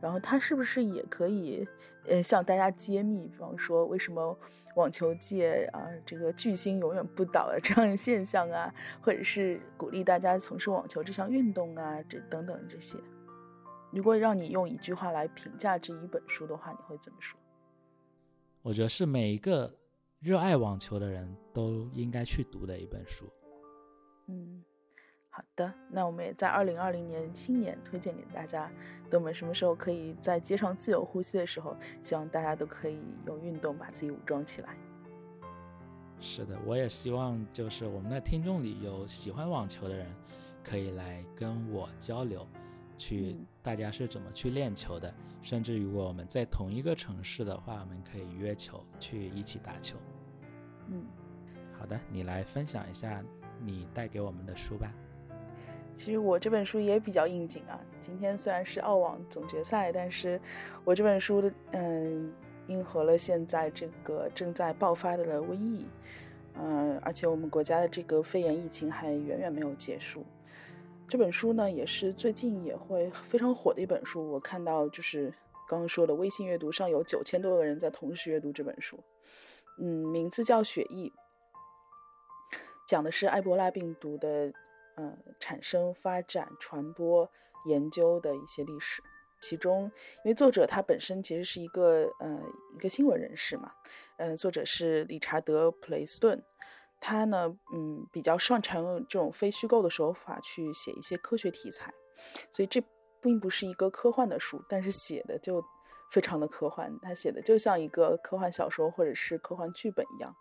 [0.00, 1.64] 然后它是不是也可以，
[2.08, 4.36] 呃，向大家揭秘，比方说为什么
[4.74, 12.98] 网球界啊这个巨星永远不倒的这样的现象啊，或者是鼓励大家从事网球这项运动啊，这等等这些。
[13.92, 17.38] 如果让你用一句话来评价这一本书的话，你会怎么说？
[18.62, 19.72] 我觉得是每一个
[20.22, 23.28] 热爱网球的人都应该去读的一本书。
[24.28, 24.62] 嗯，
[25.28, 28.70] 好的，那我们也在二零二零年新年推荐给大家。
[29.10, 34.76] 等我们什么时候可以在街上自由呼吸的时候，希望大家都可以用运动把自己武装起来。
[36.20, 40.06] 是的，我也希望就是我们的听众里有喜欢网球的人，
[40.62, 42.46] 可以来跟我交流。
[42.96, 45.12] 去，大家是怎么去练球的？
[45.42, 49.96] 甚至如果我们在同一个城市的话，我们可以约球去一起打球。
[50.88, 51.04] 嗯，
[51.78, 53.22] 好的，你来分享一下
[53.60, 54.92] 你带给我们的书吧。
[55.94, 57.78] 其实我这本书也比较应景啊。
[58.00, 60.40] 今天虽然是澳网总决赛，但是
[60.84, 62.32] 我这本书的嗯，
[62.66, 65.86] 应和了现在这个正在爆发的瘟疫，
[66.54, 70.24] 嗯，而且我们国家的这个肺炎疫情还远远没有结束。
[71.06, 74.32] 这本书呢，也是最近也会非常火的一本书。
[74.32, 75.30] 我看到就是
[75.68, 78.98] 刚刚说的微信阅读上有九千多个人在同时阅读这本书。
[79.78, 81.08] 嗯，名字叫《血疫》，
[82.86, 84.52] 讲的是埃博拉病毒的
[84.96, 87.30] 呃产生、发展、传播、
[87.66, 89.02] 研究的一些历史。
[89.40, 89.90] 其中，
[90.24, 92.40] 因为作者他本身其实是一个呃
[92.76, 93.72] 一个新闻人士嘛，
[94.18, 96.40] 嗯，作者是理查德·普雷斯顿。
[97.00, 101.92] 他呢，嗯，比较擅长用这种非虚构的手法去写一些科学题材，
[102.52, 102.80] 所以这
[103.20, 105.60] 并不是一个科幻的书，但是写的就
[106.12, 110.36] 非常的科幻，他写的就像一个科幻小说或者是科幻剧本一样，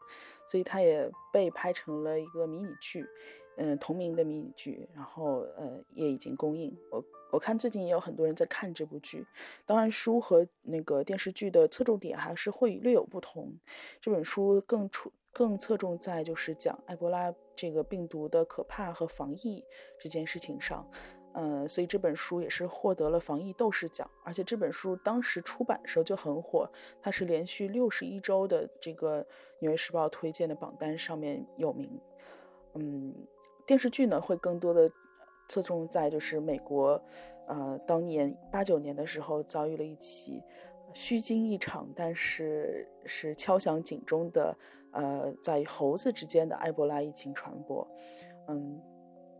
[0.45, 3.07] 所以他也被拍成了一个迷你剧，
[3.55, 6.77] 嗯，同名的迷你剧，然后呃也已经公映。
[6.91, 9.25] 我我看最近也有很多人在看这部剧，
[9.65, 13.57] 当然书和那个电视剧的侧重点还是会略有不同，
[14.01, 15.09] 这本书更出。
[15.33, 19.63] 更侧重在就是讲埃博拉这个病毒的可怕和防疫
[19.97, 20.85] 这件事情上，
[21.33, 26.69] 呃，所以这本书也是获得了防疫斗士奖，而且这本书当时出版的时候就很火，
[27.01, 29.23] 它是连续六十一周的这个
[29.59, 31.89] 《纽约时报》推荐的榜单上面有名。
[32.73, 33.13] 嗯，
[33.65, 34.91] 电视剧呢会更多的
[35.47, 37.01] 侧重在就是美国，
[37.47, 40.41] 呃，当年八九年的时候遭遇了一起
[40.93, 44.55] 虚惊一场，但是是敲响警钟的。
[44.93, 47.87] 呃，在猴子之间的埃博拉疫情传播，
[48.49, 48.77] 嗯，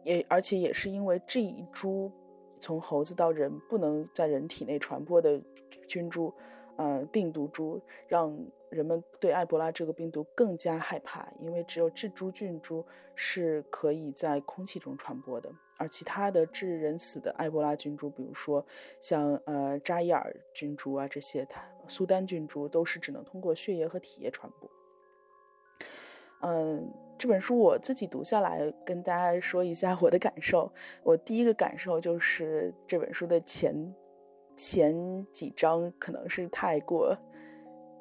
[0.04, 2.12] 也而且也是因为这一株
[2.60, 5.42] 从猴子到人不能在人体内传播的
[5.88, 6.34] 菌株，
[6.78, 8.38] 呃病毒株，让
[8.70, 12.86] 人们对埃博拉这个病毒更加害怕，因为只有这株菌株
[13.16, 18.66] 是可以在空气中传播的，而其他的致人死的埃博拉菌株，比如说
[19.00, 24.70] 像呃扎伊尔菌株啊这些，它苏丹菌株都是只能通过血液和体液传播。
[26.44, 26.92] 嗯，
[27.22, 30.74] 这本书我自己读下来，跟大家说一下我的感受。
[31.04, 33.94] 我第一个感受就是这本书的前
[34.58, 37.16] 前几章可能是太过。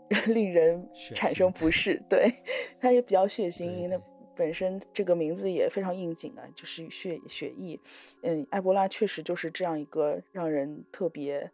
[0.27, 2.33] 令人产生不适，对，
[2.81, 3.71] 它也比较血腥。
[3.71, 4.01] 因为
[4.35, 7.79] 本身这个名字也非常应景啊，就是血血疫。
[8.23, 11.49] 嗯，埃博拉确实就是这样一个让人特别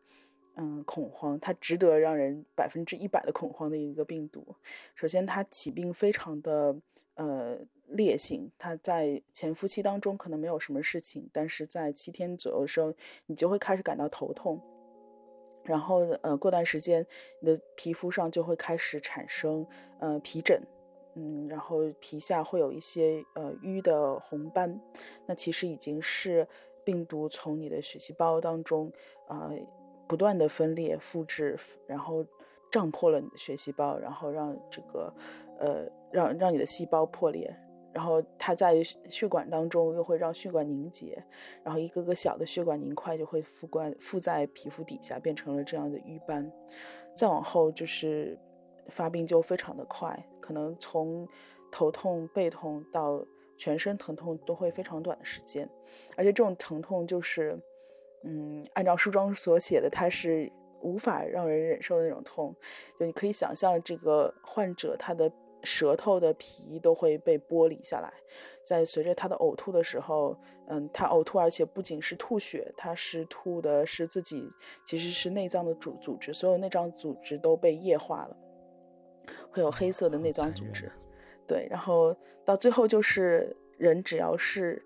[0.55, 4.55] 嗯恐慌，它值得让人百分之一百的恐慌的一个病毒。
[4.95, 6.75] 首先，它起病非常的
[7.17, 7.59] 呃
[7.89, 12.95] 烈性，它在潜伏期当中可能没有什么事情，但是在七天左右的时候，
[13.27, 14.59] 你就会开始感到头痛。
[15.65, 17.05] 然后，呃，过段时间，
[17.41, 19.67] 你的皮肤上就会开始产生，
[19.99, 20.63] 呃，皮疹，
[21.17, 24.81] 嗯，然后皮下会有一些，呃，淤的红斑，
[25.27, 26.47] 那其实已经是
[26.85, 28.93] 病毒从你的血细胞当中，
[29.29, 29.51] 呃，
[30.07, 31.59] 不断的分裂、复制，
[31.89, 32.25] 然后
[32.71, 35.13] 胀破了你的血细胞，然后让这个，
[35.59, 37.55] 呃，让让你的细胞破裂。
[37.93, 41.17] 然后它在血管当中又会让血管凝结，
[41.65, 46.53] 然后一个个小的血管凝块就会覆盖附在皮肤底下，变成了这样的瘀斑。
[47.15, 48.39] 再往后就是
[48.91, 51.27] 发病就非常的快，可能从
[51.73, 53.25] 头痛、背痛到
[53.57, 55.67] 全身疼痛都会非常短的时间。
[56.17, 57.59] 而且这种疼痛就是，
[58.25, 60.53] 嗯，按照书中所写的，它是
[60.83, 62.55] 无法让人忍受的那种痛。
[63.01, 65.33] 就你可以想象这个患者他的。
[65.63, 68.13] 舌头的皮都会被剥离下来，
[68.65, 70.37] 在随着他的呕吐的时候，
[70.69, 74.49] 嗯，他呕吐，而且不仅是吐血，他是吐的是自己
[74.85, 78.37] 其实是内脏的组组织，所有内脏组织都被液化了，
[79.51, 80.91] 会有黑色的内脏组织，
[81.47, 84.85] 对，然后到最后就是人只要是，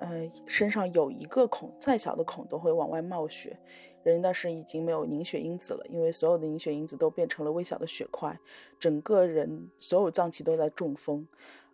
[0.00, 3.58] 呃，身上有一个孔，再小的孔都会往外冒血。
[4.02, 8.38] 人那时已经没有凝血因子了，因为所有的凝血因子都变成了微小的血块，
[8.78, 11.26] 整个人所有脏器都在中风，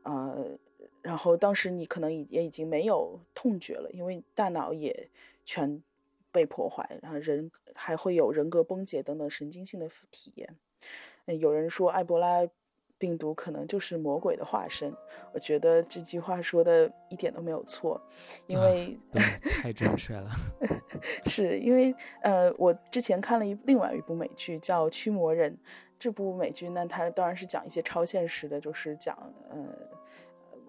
[0.02, 0.36] 啊，
[1.02, 5.08] 然后当时你可能也已经没有痛觉了，因为大脑也
[5.44, 5.82] 全
[6.30, 10.56] 被破坏，然后人还会有人格崩解等等神经性的体验。
[11.26, 12.48] 有人说埃博拉。
[12.98, 14.92] 病毒可能就是魔鬼的化身，
[15.32, 18.00] 我觉得这句话说的一点都没有错，
[18.48, 18.98] 因为
[19.62, 20.28] 太正确了。
[21.26, 25.52] 是因为呃，我之前看了一另外一部美剧叫《驱魔人》，
[25.96, 29.16] 这部美剧呢，它当然是讲一些超现实的，就是讲
[29.48, 29.56] 呃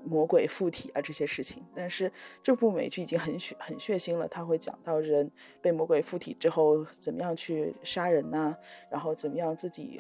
[0.03, 1.63] 魔鬼附体啊这些事情。
[1.73, 2.11] 但是
[2.43, 8.55] 这部美剧已经很血很血腥了，它会讲到人被魔鬼附体之后怎么样去杀人呐，
[8.91, 9.99] 然后怎么样自己。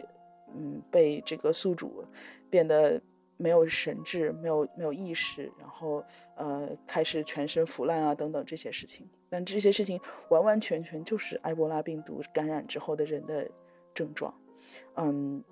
[0.55, 2.03] 嗯，被这个宿主
[2.49, 3.01] 变得
[3.37, 6.03] 没有神智，没有没有意识，然后
[6.35, 9.07] 呃开始全身腐烂啊等等这些事情。
[9.29, 13.47] 但这些事情完完全全就是埃博拉病毒感染之后的人的
[13.93, 14.33] 症状。
[14.95, 15.43] 嗯，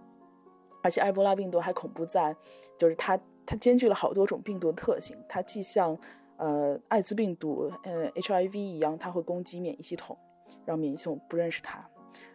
[0.82, 2.36] 而且埃博拉病毒还恐怖在，
[2.78, 5.16] 就是它它兼具了好多种病毒特性。
[5.30, 5.98] 它既像
[6.38, 10.18] 呃艾滋病毒呃 HIV 一样，它会攻击免疫系统，
[10.66, 11.88] 让免疫系统不认识它。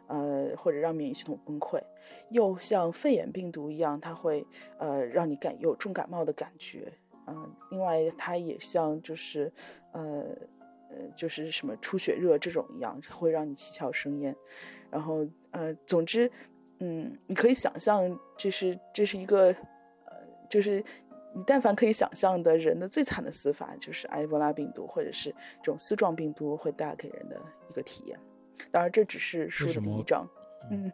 [0.08, 1.80] 呃，或者让免疫系统崩溃，
[2.30, 4.46] 又像肺炎病毒一样，它会
[4.78, 6.92] 呃让你感有重感冒的感觉，
[7.26, 9.50] 嗯，另外它也像就是
[9.92, 10.24] 呃
[10.90, 14.36] 呃就是什么出血热这种一样，会让你七窍生烟，
[14.90, 16.30] 然后呃总之，
[16.80, 19.46] 嗯，你可以想象这是这是一个
[20.04, 20.12] 呃
[20.50, 20.84] 就是
[21.34, 25.30] 你但凡可以想象的人的最惨的死法，就是埃博拉病毒或者是
[25.62, 27.40] 这种丝状病毒会带给人的
[27.70, 28.18] 一个体验。
[28.70, 30.28] 当然，这只是书的第一章。
[30.70, 30.92] 嗯，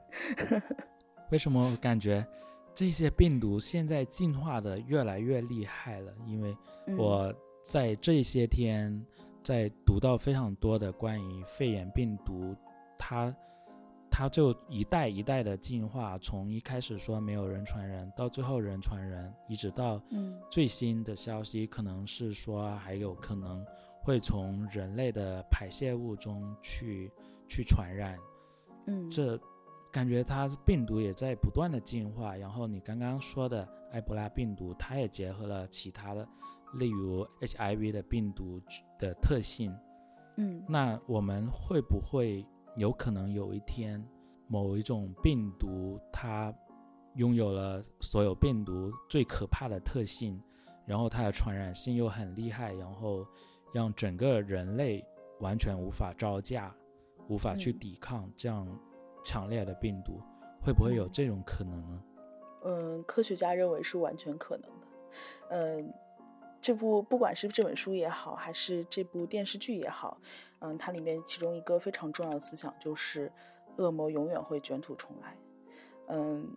[1.31, 2.27] 为什么我感觉
[2.75, 6.13] 这些病毒现在进化的越来越厉害了？
[6.27, 6.57] 因为
[6.97, 9.05] 我在这些天
[9.45, 12.57] 在读到非常多的关于肺炎病毒，
[12.99, 13.35] 它
[14.11, 20.01] 它就一代一代的进化，从一开始说没有人传人，到最后人传人，一直到
[20.51, 23.63] 最新的消息可能是说还有可能
[24.03, 27.13] 会从人类的排泄物中去。
[27.49, 28.19] 去传染，
[28.87, 29.41] 嗯，这
[29.91, 32.37] 感觉它病毒也在不断的进化。
[32.37, 36.29] 然后你刚刚说的埃博拉病毒，它也结合了其他的，
[36.75, 38.61] 例如 HIV 的病毒
[38.99, 39.75] 的特性，
[40.37, 42.45] 嗯，那我们会不会
[42.77, 44.07] 有可能有一天，
[44.47, 46.55] 某一种病毒它
[47.15, 50.41] 拥有了所有病毒最可怕的特性，
[50.87, 53.27] 然后它的传染性又很厉害，然后
[53.73, 55.05] 让整个人类
[55.41, 56.73] 完全无法招架？
[57.29, 58.67] 无法去抵抗这样
[59.25, 60.21] 强烈的病毒，
[60.61, 62.03] 会不会有这种可能呢？
[62.65, 64.87] 嗯，科学家认为是完全可能的。
[65.51, 65.93] 嗯，
[66.61, 70.19] 这部不管是这本书也好，还是这部电视剧也好，
[70.59, 73.31] 嗯，它里面其中一个非常重要的思想就是，
[73.77, 75.37] 恶魔永远会卷土重来。
[76.09, 76.57] 嗯，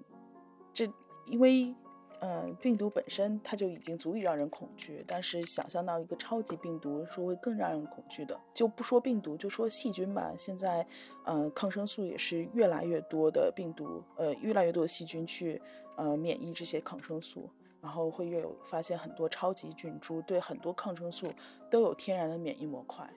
[0.73, 0.91] 这
[1.27, 1.75] 因为。
[2.23, 8.39] 嗯，病毒本身它就已经足以让人恐惧，但是想象到一个超级病毒，是会更让人恐惧的。
[8.53, 10.31] 就不说病毒，就说细菌吧。
[10.37, 10.85] 现在，
[11.25, 15.59] 呃，抗生素也是越来越多的病毒，呃，越来越多的细菌去，
[15.95, 17.49] 呃，免疫这些抗生素，
[17.81, 21.25] 然后会越有发现很多超级菌株对很多抗生素
[21.71, 23.09] 都有天然的免疫模块。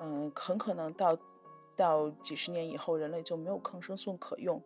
[0.00, 1.14] 嗯，很可能到
[1.76, 4.58] 到几十年以后，人类就没有抗生素可用，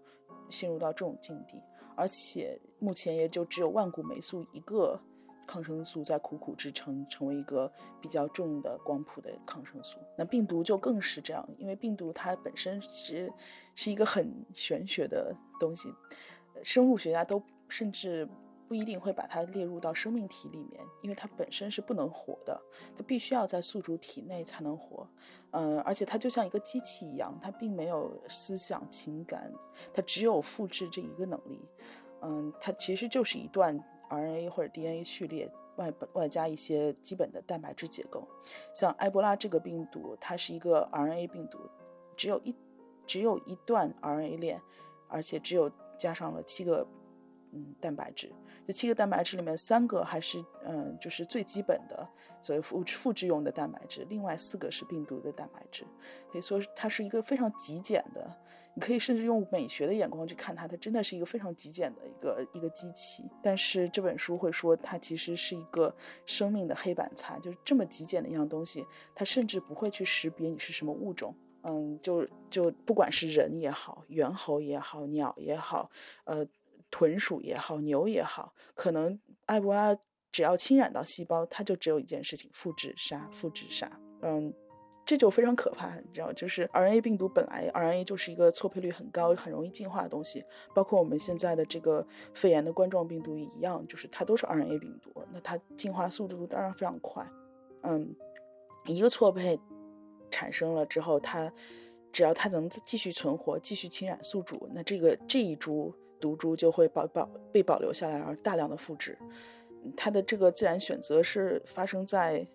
[0.48, 1.60] 陷入到这种境地。
[2.00, 4.98] 而且目前也就只有万古霉素一个
[5.46, 7.70] 抗生素在苦苦支撑，成为一个
[8.00, 9.98] 比较重的光谱的抗生素。
[10.16, 13.30] 那病毒就更是这样，因为病毒它本身其实
[13.74, 15.92] 是一个很玄学的东西，
[16.62, 18.26] 生物学家都甚至。
[18.70, 22.62] 不一定会把它列入到生命体里面，因为它本身是不能活的，
[22.96, 25.04] 它必须要在宿主体内才能活。
[25.50, 29.52] 嗯，而且它就像一个机器一样，它并没有思想情感，
[29.92, 31.60] 它只有复制这一个能力。
[32.22, 33.76] 嗯，它其实就是一段
[34.08, 38.24] RNA 或者 DNA 序列，外外加一些基本的蛋白质结构。
[38.72, 41.58] 像埃博拉这个病毒，它是一个 RNA 病毒，
[42.16, 42.54] 只有一
[43.04, 44.62] 只有一段 RNA 链，
[45.08, 45.68] 而且只有
[45.98, 46.86] 加上了七个
[47.52, 48.32] 嗯蛋白质。
[48.66, 52.08] 这七个蛋白质里面，三个还是嗯，就是最基本的，
[52.40, 55.84] 所谓复复制用的蛋白质，另外四个是病毒的蛋白质，
[56.30, 58.36] 可以说它是一个非常极简的。
[58.72, 63.24] 你可以甚至用美学的眼光去看它，它真的是一个非常极简的一个一个机器。
[63.42, 65.92] 但是这本书会说，它其实是一个
[66.24, 71.34] 生命的黑板擦，就是这么极简的一样东西，它甚至不会去识别你是什么物种。
[71.62, 75.90] 嗯，就就不管是人也好，猿猴也好，鸟也好，
[76.22, 76.46] 呃。
[76.90, 79.96] 豚鼠也好，牛也好，可能埃博拉
[80.32, 83.90] 只要侵染到细胞，它就只有一件事情：复制杀，复制杀。
[84.22, 84.52] 嗯，
[85.04, 97.26] 这就非常可怕，你知道，就是 RNA 病毒本来 RNA 就是一个错配率很高、很容易进化的东西，包括我们现在的这个肺炎的冠状病毒一样，就是它都是 RNA 病毒，那它进化速度当然非常快。
[97.82, 98.14] 嗯，
[98.86, 99.58] 一个错配
[100.30, 101.52] 产生了之后，它
[102.12, 105.92] 只要它能继续存活、继续侵染宿主，那这个这一株。
[106.20, 109.18] 毒株就会保保被保留下来，而大量的复制。
[109.96, 112.46] 它的这个自然选择是发生在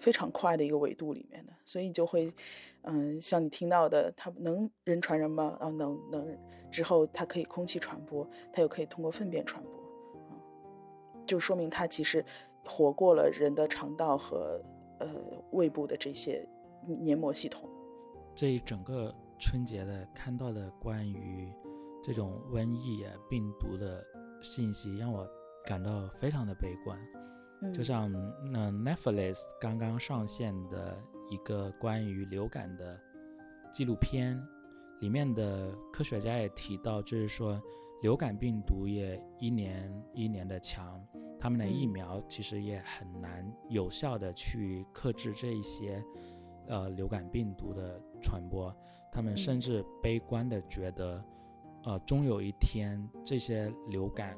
[0.00, 2.34] 非常快的一个维度里面的，所以就会，
[2.82, 5.56] 嗯，像你听到的，它能人传人吗？
[5.60, 6.36] 啊，能能。
[6.70, 9.72] 之后它可以空气传播，它又可以通过粪便传播，
[10.28, 10.34] 啊，
[11.24, 12.24] 就说明它其实
[12.66, 14.60] 活过了人的肠道和
[14.98, 15.08] 呃
[15.52, 16.44] 胃部的这些
[16.84, 17.70] 黏膜系统。
[18.34, 21.52] 这一整个春节的看到的关于。
[22.04, 24.04] 这种瘟疫啊、病毒的
[24.42, 25.26] 信息让我
[25.64, 27.00] 感到非常的悲观，
[27.72, 28.12] 就像
[28.52, 33.00] 那 Netflix 刚刚上线的一个关于流感的
[33.72, 34.38] 纪录片，
[35.00, 37.58] 里面的科学家也提到，就是说
[38.02, 41.02] 流感病毒也一年一年的强，
[41.40, 46.04] 他们的疫苗其实也很难有效的去克制这一些
[46.68, 48.76] 呃流感病毒的传播，
[49.10, 51.24] 他们甚至悲观的觉得。
[51.86, 54.34] 呃，终有一天，这些流感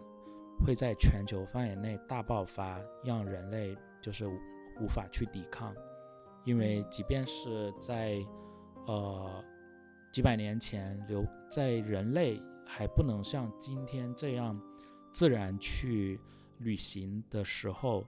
[0.65, 5.73] 会在全球范围内大爆发，让人类就是无法去抵抗。
[6.45, 8.19] 因为即便是在
[8.87, 9.45] 呃
[10.13, 14.61] 几百年前，流在人类还不能像今天这样
[15.13, 16.19] 自然去
[16.59, 18.05] 旅行的时候，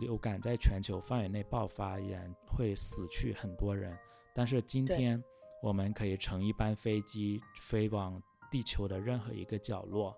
[0.00, 3.92] 流感在全球范围内爆发，依然会死去很多人。
[4.32, 5.20] 但是今天，
[5.62, 8.22] 我们可以乘一班飞机飞往。
[8.52, 10.14] 地球的任何一个角落，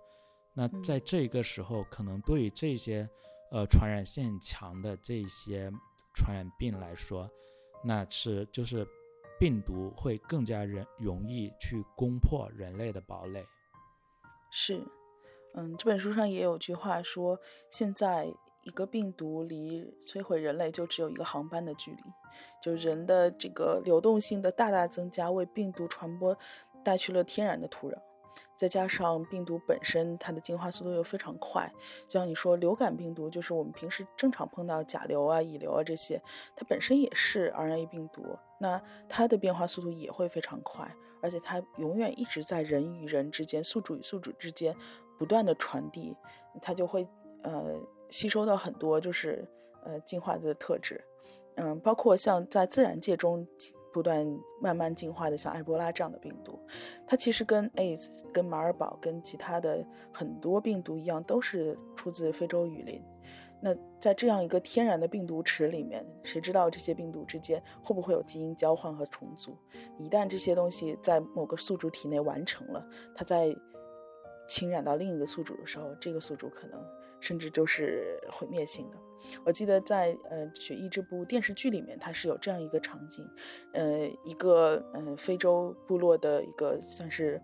[0.52, 3.08] 那在这个时候，可能对于这些
[3.52, 5.70] 呃传染性很强的这些
[6.12, 7.30] 传染病来说，
[7.84, 8.84] 那是就是
[9.38, 13.46] 病毒会更加人容易去攻破人类的堡垒。
[14.50, 14.82] 是，
[15.54, 17.38] 嗯，这本书上也有句话说，
[17.70, 18.26] 现在
[18.62, 22.02] 一个病毒离摧毁人类就只有一个航班的距离，
[22.60, 26.36] 就人的这个流动性的大大增加，为病毒传播
[26.82, 27.96] 带去了天然的土壤。
[28.56, 31.70] 再加上病毒本身，它的进化速度又非常快，
[32.08, 36.22] 就像你说，流感病毒就是我们平时正常碰到甲流啊、乙流啊这些，
[36.54, 40.88] 它本身也是 RNA 病毒，那它的变化速度也会非常快，
[41.20, 44.76] 而且它永远一直在人与人之间、宿主与宿主之间
[45.18, 46.16] 不断的传递，
[46.62, 47.08] 它就会
[47.42, 47.76] 呃
[48.08, 49.44] 吸收到很多就是
[49.84, 51.02] 呃进化的特质，
[51.56, 53.46] 嗯，包括像在自然界中。
[53.94, 54.26] 不断
[54.60, 56.58] 慢慢进化的像埃博拉这样的病毒，
[57.06, 63.00] 它其实跟 AIDS、跟马尔堡、跟其他的很多病毒一样，都是出自非洲雨林。
[63.60, 69.56] 那在这样一个天然的病毒池里面，谁知道这些病毒之间会不会有基因交换和重组？
[70.00, 72.84] 一旦这些东西在某个宿主体内完成了，
[73.14, 73.54] 它在
[74.48, 76.84] 侵染到另一个宿主的时候，这个宿主可能
[77.24, 78.98] 甚至就是毁灭性的。
[79.46, 83.26] 我记得在呃《血疫》这部电视剧里面，它是有这样一个场景，
[83.72, 87.40] 呃，一个呃非洲部落的一个算是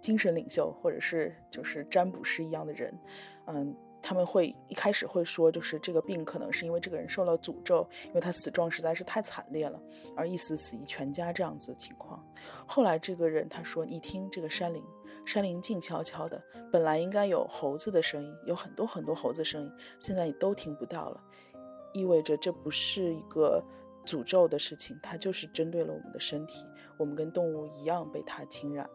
[0.00, 2.98] 精神领袖或者是就是占卜师一样的人，
[3.46, 3.76] 嗯。
[4.06, 9.80] 他们会一开始会说，就是这个病可能是因为这个人受了诅咒，因为他死状实在是太惨烈了，
[10.14, 12.22] 而一死死一全家这样子的情况。
[12.66, 14.84] 后来这个人他说：“你听这个山林，
[15.24, 21.20] 山林静悄悄的，本来应该有猴子的声音，有很多很多猴子声音，现在你都听不到了，
[21.92, 23.62] 意味着这不是一个
[24.04, 26.66] 诅咒的事情，它就是针对了我们的身体，
[26.98, 28.88] 我们跟动物一样被它侵染。”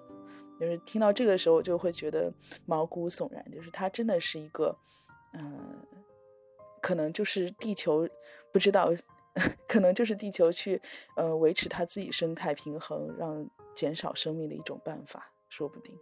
[0.59, 2.34] 就是听到这个时候，就会觉得
[2.65, 3.49] 毛骨悚然。
[3.49, 4.77] 就是它真的是一个，
[5.32, 5.88] 嗯，
[6.82, 8.05] 可能就是地球
[8.51, 8.89] 不知道，
[9.69, 10.82] 可能就是地球去
[11.15, 15.97] 呃维持它自己生态平衡，让减少生命的一种办法，说不定。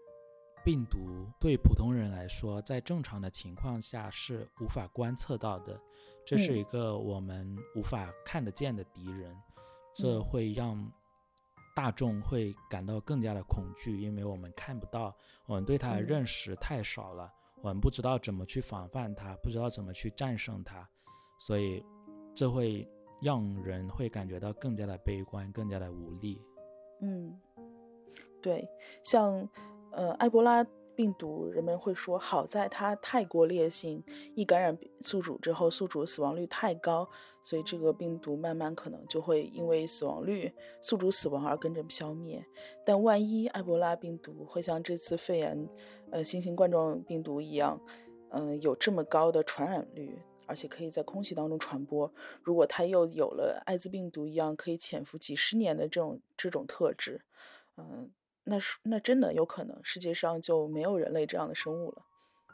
[0.68, 5.80] 病毒对普通人来说，在正常的情况下是无法观测到的，
[6.26, 9.34] 这是一个我们无法看得见的敌人，
[9.96, 10.92] 这会让。
[11.74, 15.16] 大众会感到更加的恐惧，因为我们看不到，
[15.46, 20.90] 我们对它的认识太少了，我们不知道怎么去防范它，不知道怎么去战胜它，
[21.40, 21.86] 所以
[22.34, 22.90] 这会
[23.22, 26.42] 让人会感觉到更加的悲观，更加的无力。
[27.02, 27.40] 嗯，
[28.42, 28.68] 对，
[29.04, 29.48] 像
[29.92, 30.66] 呃埃博拉。
[30.98, 37.08] 病毒，人们会说，好在它太过烈性，一感染宿主之后，宿主死亡率太高，
[37.44, 42.44] 所以这个病毒慢慢可能就会因为死亡率、宿主死亡而跟着消灭。
[42.84, 45.70] 但万一埃博拉病毒会像这次肺炎，
[46.10, 47.80] 呃，新型冠状病毒一样，
[48.30, 52.12] 嗯，有这么高的传染率，而且可以在空气当中传播，
[52.42, 57.22] 如果它又有了艾滋病毒一样可以潜伏几十年的这种这种特质，
[57.78, 58.10] 嗯。
[58.50, 62.02] 那是那真的有可能，世界上就没有人类这样的生物了。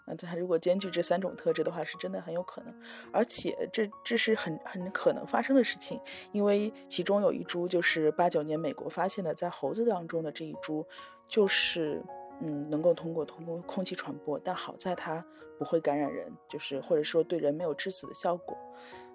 [0.08, 2.74] 那它如果兼具这三种特质的话，是真的很有可能。
[3.12, 6.00] 而且这这是很很可能发生的事情，
[6.32, 10.86] 因为其中有一株就是八九年美国发现的，在猴子当中的这一株，
[11.28, 12.04] 就是
[12.42, 15.24] 嗯能够通过通过空气传播，但好在它
[15.60, 18.58] 不会感染人，就是或者说对人没有致死的效果。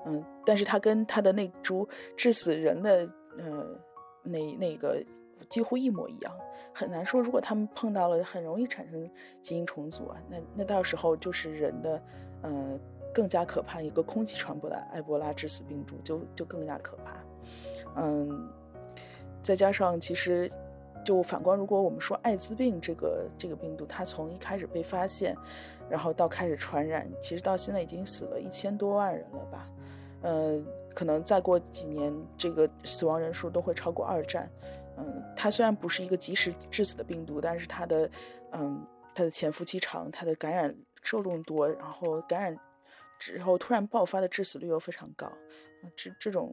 [0.06, 3.66] 嗯，但是它跟它的那株致死人的呃
[4.22, 5.04] 那那个。
[5.48, 6.32] 几乎一模一样，
[6.74, 7.20] 很难说。
[7.20, 9.10] 如果他们碰到了，很容易产生
[9.40, 10.16] 基因重组啊。
[10.28, 12.02] 那那到时候就是人的，
[12.42, 12.78] 呃，
[13.14, 17.12] 更加可怕一个空气传播的埃博拉致死病毒，就就更加可怕。
[17.96, 18.48] 嗯，
[19.42, 20.50] 再加上其实，
[21.04, 25.36] 就反观，如果我们说艾滋病这个这个病毒，它从一开始被发现，
[25.88, 29.66] 然后到开始传染，其实到现在已经死了一千多万人了吧？
[30.22, 30.60] 呃，
[30.94, 34.50] 可能再过几年，这个死亡人数都会超过二战。
[34.98, 38.10] 嗯，它虽然不是一个及时致死的病毒，但是它的，
[38.52, 38.84] 嗯，
[39.14, 42.58] 它的潜伏期长，它的感染受众多，然后感染
[43.18, 45.30] 之后突然爆发的致死率又非常高，
[45.96, 46.52] 这这种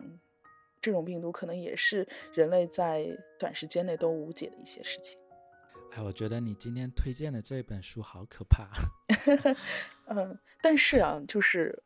[0.80, 3.08] 这种病毒可能也是人类在
[3.40, 5.18] 短时间内都无解的一些事情。
[5.94, 8.68] 哎，我觉得你今天推荐的这本书好可怕。
[10.08, 11.82] 嗯，但是啊，就是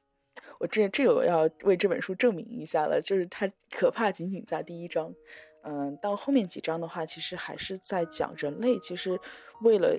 [0.59, 5.13] 我这这个要为这本书证明一下了，就是它可怕仅仅在第一章。
[5.63, 9.19] 嗯，到后面几章的话，其实还是在讲人类，其实
[9.61, 9.95] 为了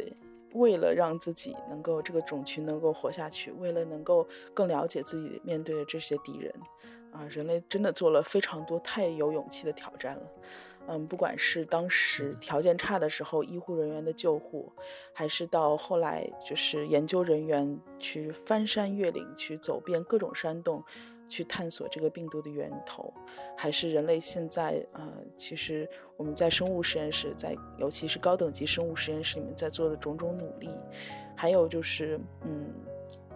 [0.55, 6.53] 为了让自己能够这个种群能够活下去，为了能够更了解自己面对的这些敌人，
[7.13, 10.23] 啊，人类真的做了非常多太有勇气的挑战了。
[10.89, 14.73] 嗯，不管是当时条件差的时候，医护人员的救护，
[15.13, 20.83] 还是到后来就是研究人员去翻山越岭，去走遍各种山洞。
[21.31, 23.15] 去探索这个病毒的源头，
[23.57, 25.09] 还是人类现在呃，
[25.39, 30.69] 其实我们在生物实验室，在尤其是高等级生物实验室里面在做的种种努力，
[31.37, 32.75] 还有就是，嗯，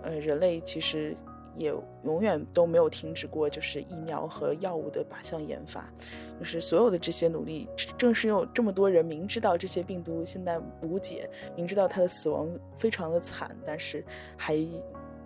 [0.02, 1.16] 呃，人类其实
[1.56, 1.72] 也
[2.02, 5.88] 永远都没有停止过，就是疫苗和药物的靶向研发，
[6.38, 14.04] 就是所有的这些努力，正是有这么多人明知道这些病毒现在无解，明知道它的死亡非常的惨，但是
[14.36, 14.56] 还。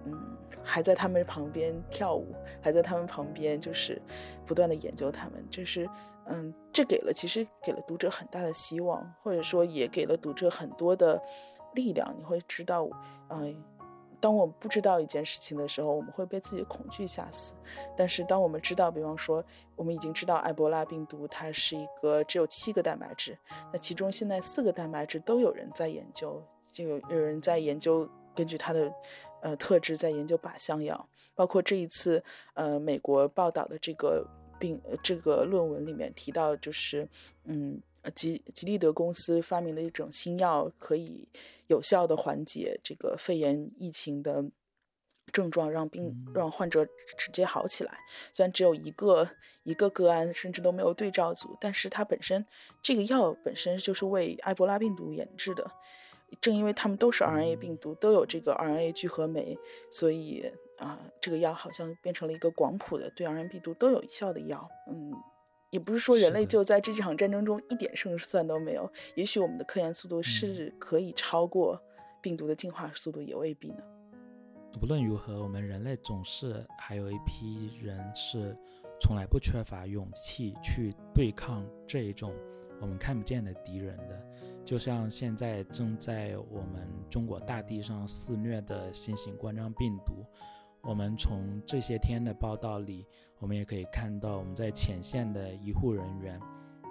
[0.05, 4.01] 嗯，还在他们旁边跳舞，还在他们旁边，就是
[4.47, 5.89] 不断的研究他们，就是，
[6.27, 11.21] 嗯，这给了其实给了读者很大的希望，或者说也给了读者很多的
[11.75, 12.15] 力量。
[12.19, 12.89] 你会知道，
[13.31, 13.55] 嗯，
[14.21, 17.55] 当我们不知道一件事情的时候，我们会被自己的恐惧吓死。
[17.97, 19.45] 但是当我们知道，比方说，
[19.77, 23.39] 我们已经知道埃博拉病毒它是一个只有七个蛋白质，
[23.73, 26.43] 那其中现在四个蛋白质都有人在研究，
[26.73, 28.93] 就有有人在研究根据它的
[29.43, 32.23] 呃特质在研究靶向药，包括这一次
[32.55, 34.27] 呃美国报道的这个
[34.59, 37.09] 病这个论文里面提到，就是
[37.45, 37.81] 嗯
[38.15, 41.29] 吉吉利德公司发明的一种新药可以。
[41.69, 44.43] 有效的缓解这个肺炎疫情的
[45.31, 46.83] 症状，让病让患者
[47.19, 47.99] 直接好起来。
[48.33, 49.29] 虽然只有一个
[49.65, 52.43] 一个个案，甚至都没有对照组，但是它本身
[52.83, 55.71] 这个药本身就是为埃博拉病毒研制的。
[56.41, 59.59] 正因为它们都是 RNA 病毒，都有这个 RNA 聚合酶，
[59.91, 64.69] 所以啊，这个药好像变成了一个广谱的对 RNA 病毒都有效的药。
[64.91, 65.13] 嗯。
[65.71, 71.79] 也不是说人类就在这场战争中一点胜算都没有，也许我们的科研速度是可以超过
[72.23, 73.83] 病毒的进化速度，也未必呢。
[74.81, 78.57] 无论如何，我们人类总是还有一批人是
[78.99, 82.35] 从来不缺乏勇气去对抗这一种
[82.81, 84.21] 我们看不见的敌人的，
[84.65, 90.25] 就像现在正在我们中国大地上肆虐的新型冠状病毒。
[90.81, 93.05] 我们从这些天的报道里，
[93.41, 96.41] 我们也可以看到，我们在前线的医护人员，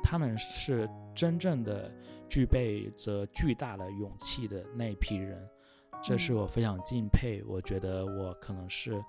[0.03, 1.89] 他们是真正的
[2.29, 5.41] 具备着巨大的勇气的那一批人，
[6.03, 7.41] 这是我非常敬佩。
[7.47, 9.01] 我觉得我可能是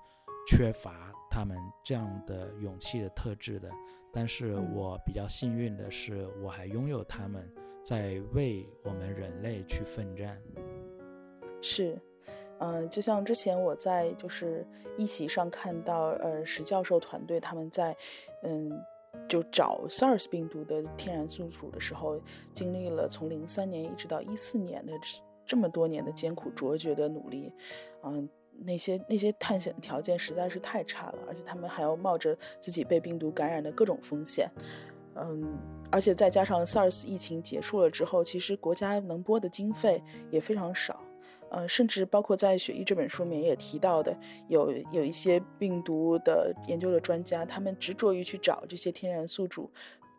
[0.49, 3.69] 缺乏他们这样的勇气的特质的，
[4.11, 7.47] 但是我比较幸运的是，我还拥有他们
[7.83, 10.41] 在为我们人类去奋战。
[11.61, 11.95] 是。
[12.61, 14.65] 嗯，就像之前我在就是
[14.97, 17.95] 一席上看到，呃，石教授团队他们在，
[18.41, 18.71] 嗯，
[19.29, 22.19] 就找 SARS 病毒的天然宿主的时候，
[22.51, 24.91] 经历了从零三年一直到一四年的
[25.45, 27.53] 这么多年的艰苦卓绝的努力，
[28.03, 28.27] 嗯，
[28.65, 34.49] 那些那些探险条件实在是太差了，而且他们还要冒着自己被病毒感染的各种风险，
[35.15, 35.57] 嗯，
[35.91, 41.01] 而且再加上 SARS 疫情结束了之后，其实国家能拨的经费也非常少。
[41.51, 44.15] 呃，甚至包括在《血疫》这本书里面也提到的，
[44.49, 49.71] 有有一些病毒的研究的专家，他们执着于去找这些天然宿主，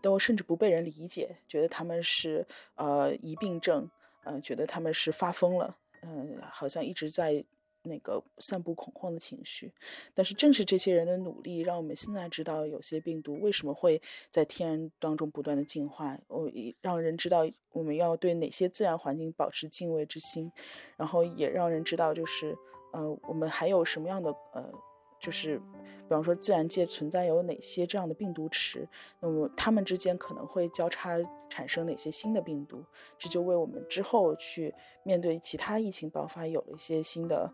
[0.03, 3.89] 都甚至不被人理解，觉得他们是呃疑病症，
[4.25, 7.45] 嗯，觉得他们是发疯了，嗯，好像一直在。
[7.83, 9.73] 那个散布恐慌的情绪，
[10.15, 14.01] 但是正是这些人的努力，让我们现在知道有些病毒为什么会
[14.31, 16.19] 在天然当中不断的进化。
[16.29, 16.51] 我
[16.81, 20.53] 让人知道我们要对哪些自然环境保持敬畏之心，
[20.97, 22.57] 然后也让人知道，就是
[22.93, 24.90] 呃，我们还有什么样的呃。
[25.21, 28.89] 就是，比方说，自然界存在有哪些这样的病毒池，
[29.21, 31.19] 那么它们之间可能会交叉
[31.49, 32.83] 产生哪些新的病毒，
[33.19, 37.53] 这就为我们之后去面对其他疫情爆发有了一些新的。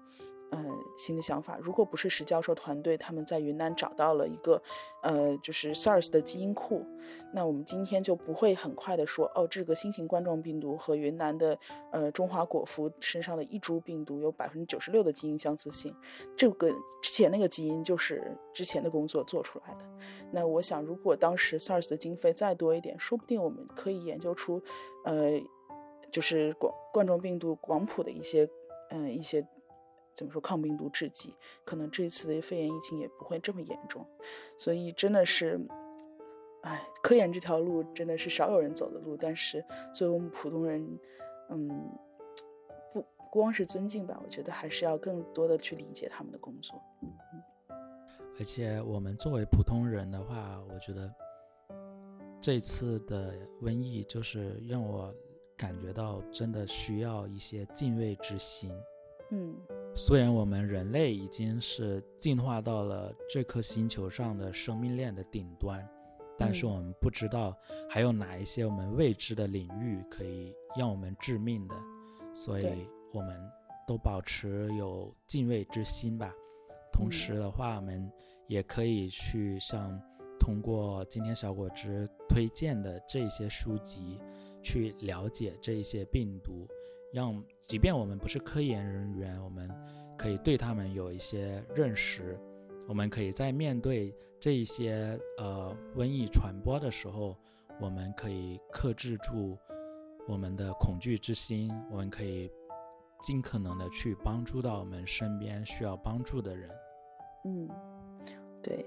[0.53, 0.65] 嗯，
[0.97, 1.59] 新的想法。
[1.61, 4.63] 如果不是石教授团队他们在云南找到了一个，
[5.03, 6.87] 呃，就是 SARS 的基因库，
[7.33, 11.59] 那我们今天就不会很快的说，哦，这个新型冠状病毒和云南的
[11.91, 15.93] 呃中华果蝠身上的一株病毒有百分之九十六的基因相似性。
[16.37, 16.71] 这个
[17.03, 18.23] 之前那个基因就是
[18.55, 19.85] 之前的工作做出来的。
[20.31, 24.63] 那我想，如果当时 SARS 的经费再多一点，说不定我们可以研究出，
[25.05, 25.41] 呃，
[26.13, 28.49] 就是冠冠状病毒广谱的一些，
[28.91, 29.45] 嗯，一些。
[30.17, 34.05] 怎么说抗病毒制剂，可能这一次的肺炎疫情也不会这么严重，
[34.57, 35.61] 所以真的是，
[36.63, 39.15] 哎，科研这条路真的是少有人走的路。
[39.15, 39.63] 但是
[39.93, 40.99] 作为我们普通人，
[41.51, 41.93] 嗯，
[42.95, 46.83] 不光是尊敬吧，我觉得还是要更多的去理解他们的工作。
[47.03, 47.13] 嗯，
[48.39, 51.15] 而且我们作为普通人的话，我觉得
[52.41, 55.15] 这次的瘟疫就是让我
[55.59, 58.73] 感觉到真的需要一些敬畏之心。
[59.31, 59.55] 嗯。
[59.99, 65.83] 虽然我们人类已经是进化到了这颗星球上的生命链的顶端，
[66.37, 67.57] 但是我们不知道
[67.89, 71.75] 还有哪一些我们未知的领域可以让我们致命的，
[72.35, 73.41] 所以我们
[73.87, 76.31] 都保持有敬畏之心吧。
[76.93, 78.13] 同时的话，我们
[78.49, 79.99] 也可以去像
[80.39, 84.21] 通过今天小果汁推荐的这些书籍
[84.63, 86.69] 去了解这些病毒。
[87.13, 89.69] 让，即便我们不是科研人员，我们
[90.17, 92.39] 可以对他们有一些认识。
[92.87, 97.37] 我们可以在面对这一些呃瘟疫传播的时候，
[97.81, 99.59] 我们可以克制住
[100.29, 101.73] 我们的恐惧之心。
[101.91, 102.49] 我们可以
[103.21, 106.71] 尽可能的去帮助到我们身边需要帮助的人。
[107.47, 107.69] 嗯，
[108.63, 108.87] 对。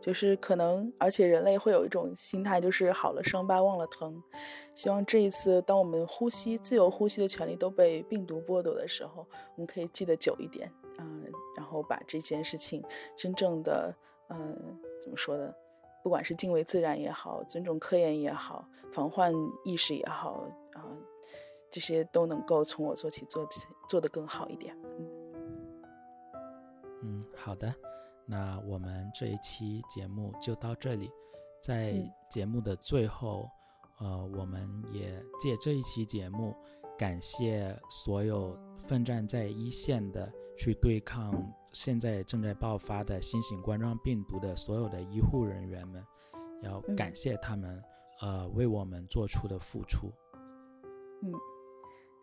[0.00, 4.22] 就是可能，而且人类会有一种心态，就是好了伤疤忘了疼。
[4.74, 11.04] 希望这一次，当我们呼吸自由呼吸的权利都被病毒剥夺的时候，我们可以记得久一点啊，
[11.70, 12.82] 后把这件事情
[13.16, 13.94] 真正的，
[14.28, 15.54] 嗯，怎么说呢？
[16.02, 19.32] 不管是敬畏自然也好，尊重科研也好，防患
[19.64, 20.82] 意识也好，啊，
[21.70, 24.74] 这些都能够从我做起，做起做得更好一点。
[24.98, 25.10] 嗯，
[27.02, 27.72] 嗯，好的，
[28.30, 31.10] 那我们这一期节目就到这里，
[31.60, 31.94] 在
[32.30, 33.50] 节目的最后，
[33.98, 36.54] 呃，我们也借这一期节目，
[36.96, 38.56] 感谢所有
[38.86, 41.34] 奋战在一线的，去对抗。
[41.72, 46.04] 现在正在爆发的新型冠状病毒的所有的医护人员们，
[46.62, 47.82] 要感谢他们，
[48.20, 50.08] 呃，为我们做出的付出。
[51.22, 51.32] 嗯，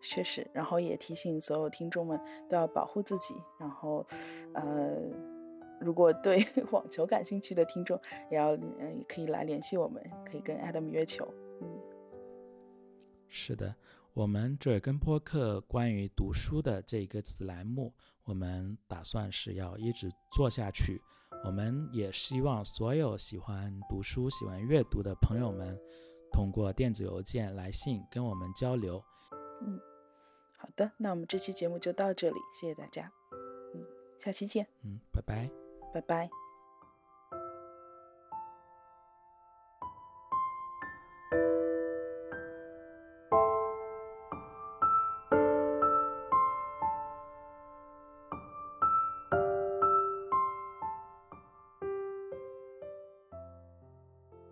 [0.02, 0.48] 确实。
[0.54, 3.34] 然后也提醒所有听众们都要保护自己。
[3.58, 4.06] 然后，
[4.54, 4.96] 呃，
[5.80, 6.38] 如果对
[6.72, 8.00] 网球感兴趣的听众，
[8.30, 11.26] 也要嗯可以来联系我们，可以跟 Adam 约球。
[11.60, 11.68] 嗯，
[13.28, 13.74] 是的，
[14.14, 17.92] 我们这尔根播客关于读书的这一个子栏目。
[18.24, 21.00] 我们打算是要一直做下去。
[21.44, 25.78] 我们也希望所有喜欢读书、喜欢阅读的朋友们，
[26.32, 29.02] 通过电子邮件、来信跟我们交流。
[29.62, 29.80] 嗯，
[30.58, 33.10] 好的，那我们这期节目就到这里，谢谢大家。
[33.74, 33.82] 嗯，
[34.18, 34.66] 下期见。
[34.82, 35.48] 嗯，拜拜，
[35.92, 36.47] 拜拜。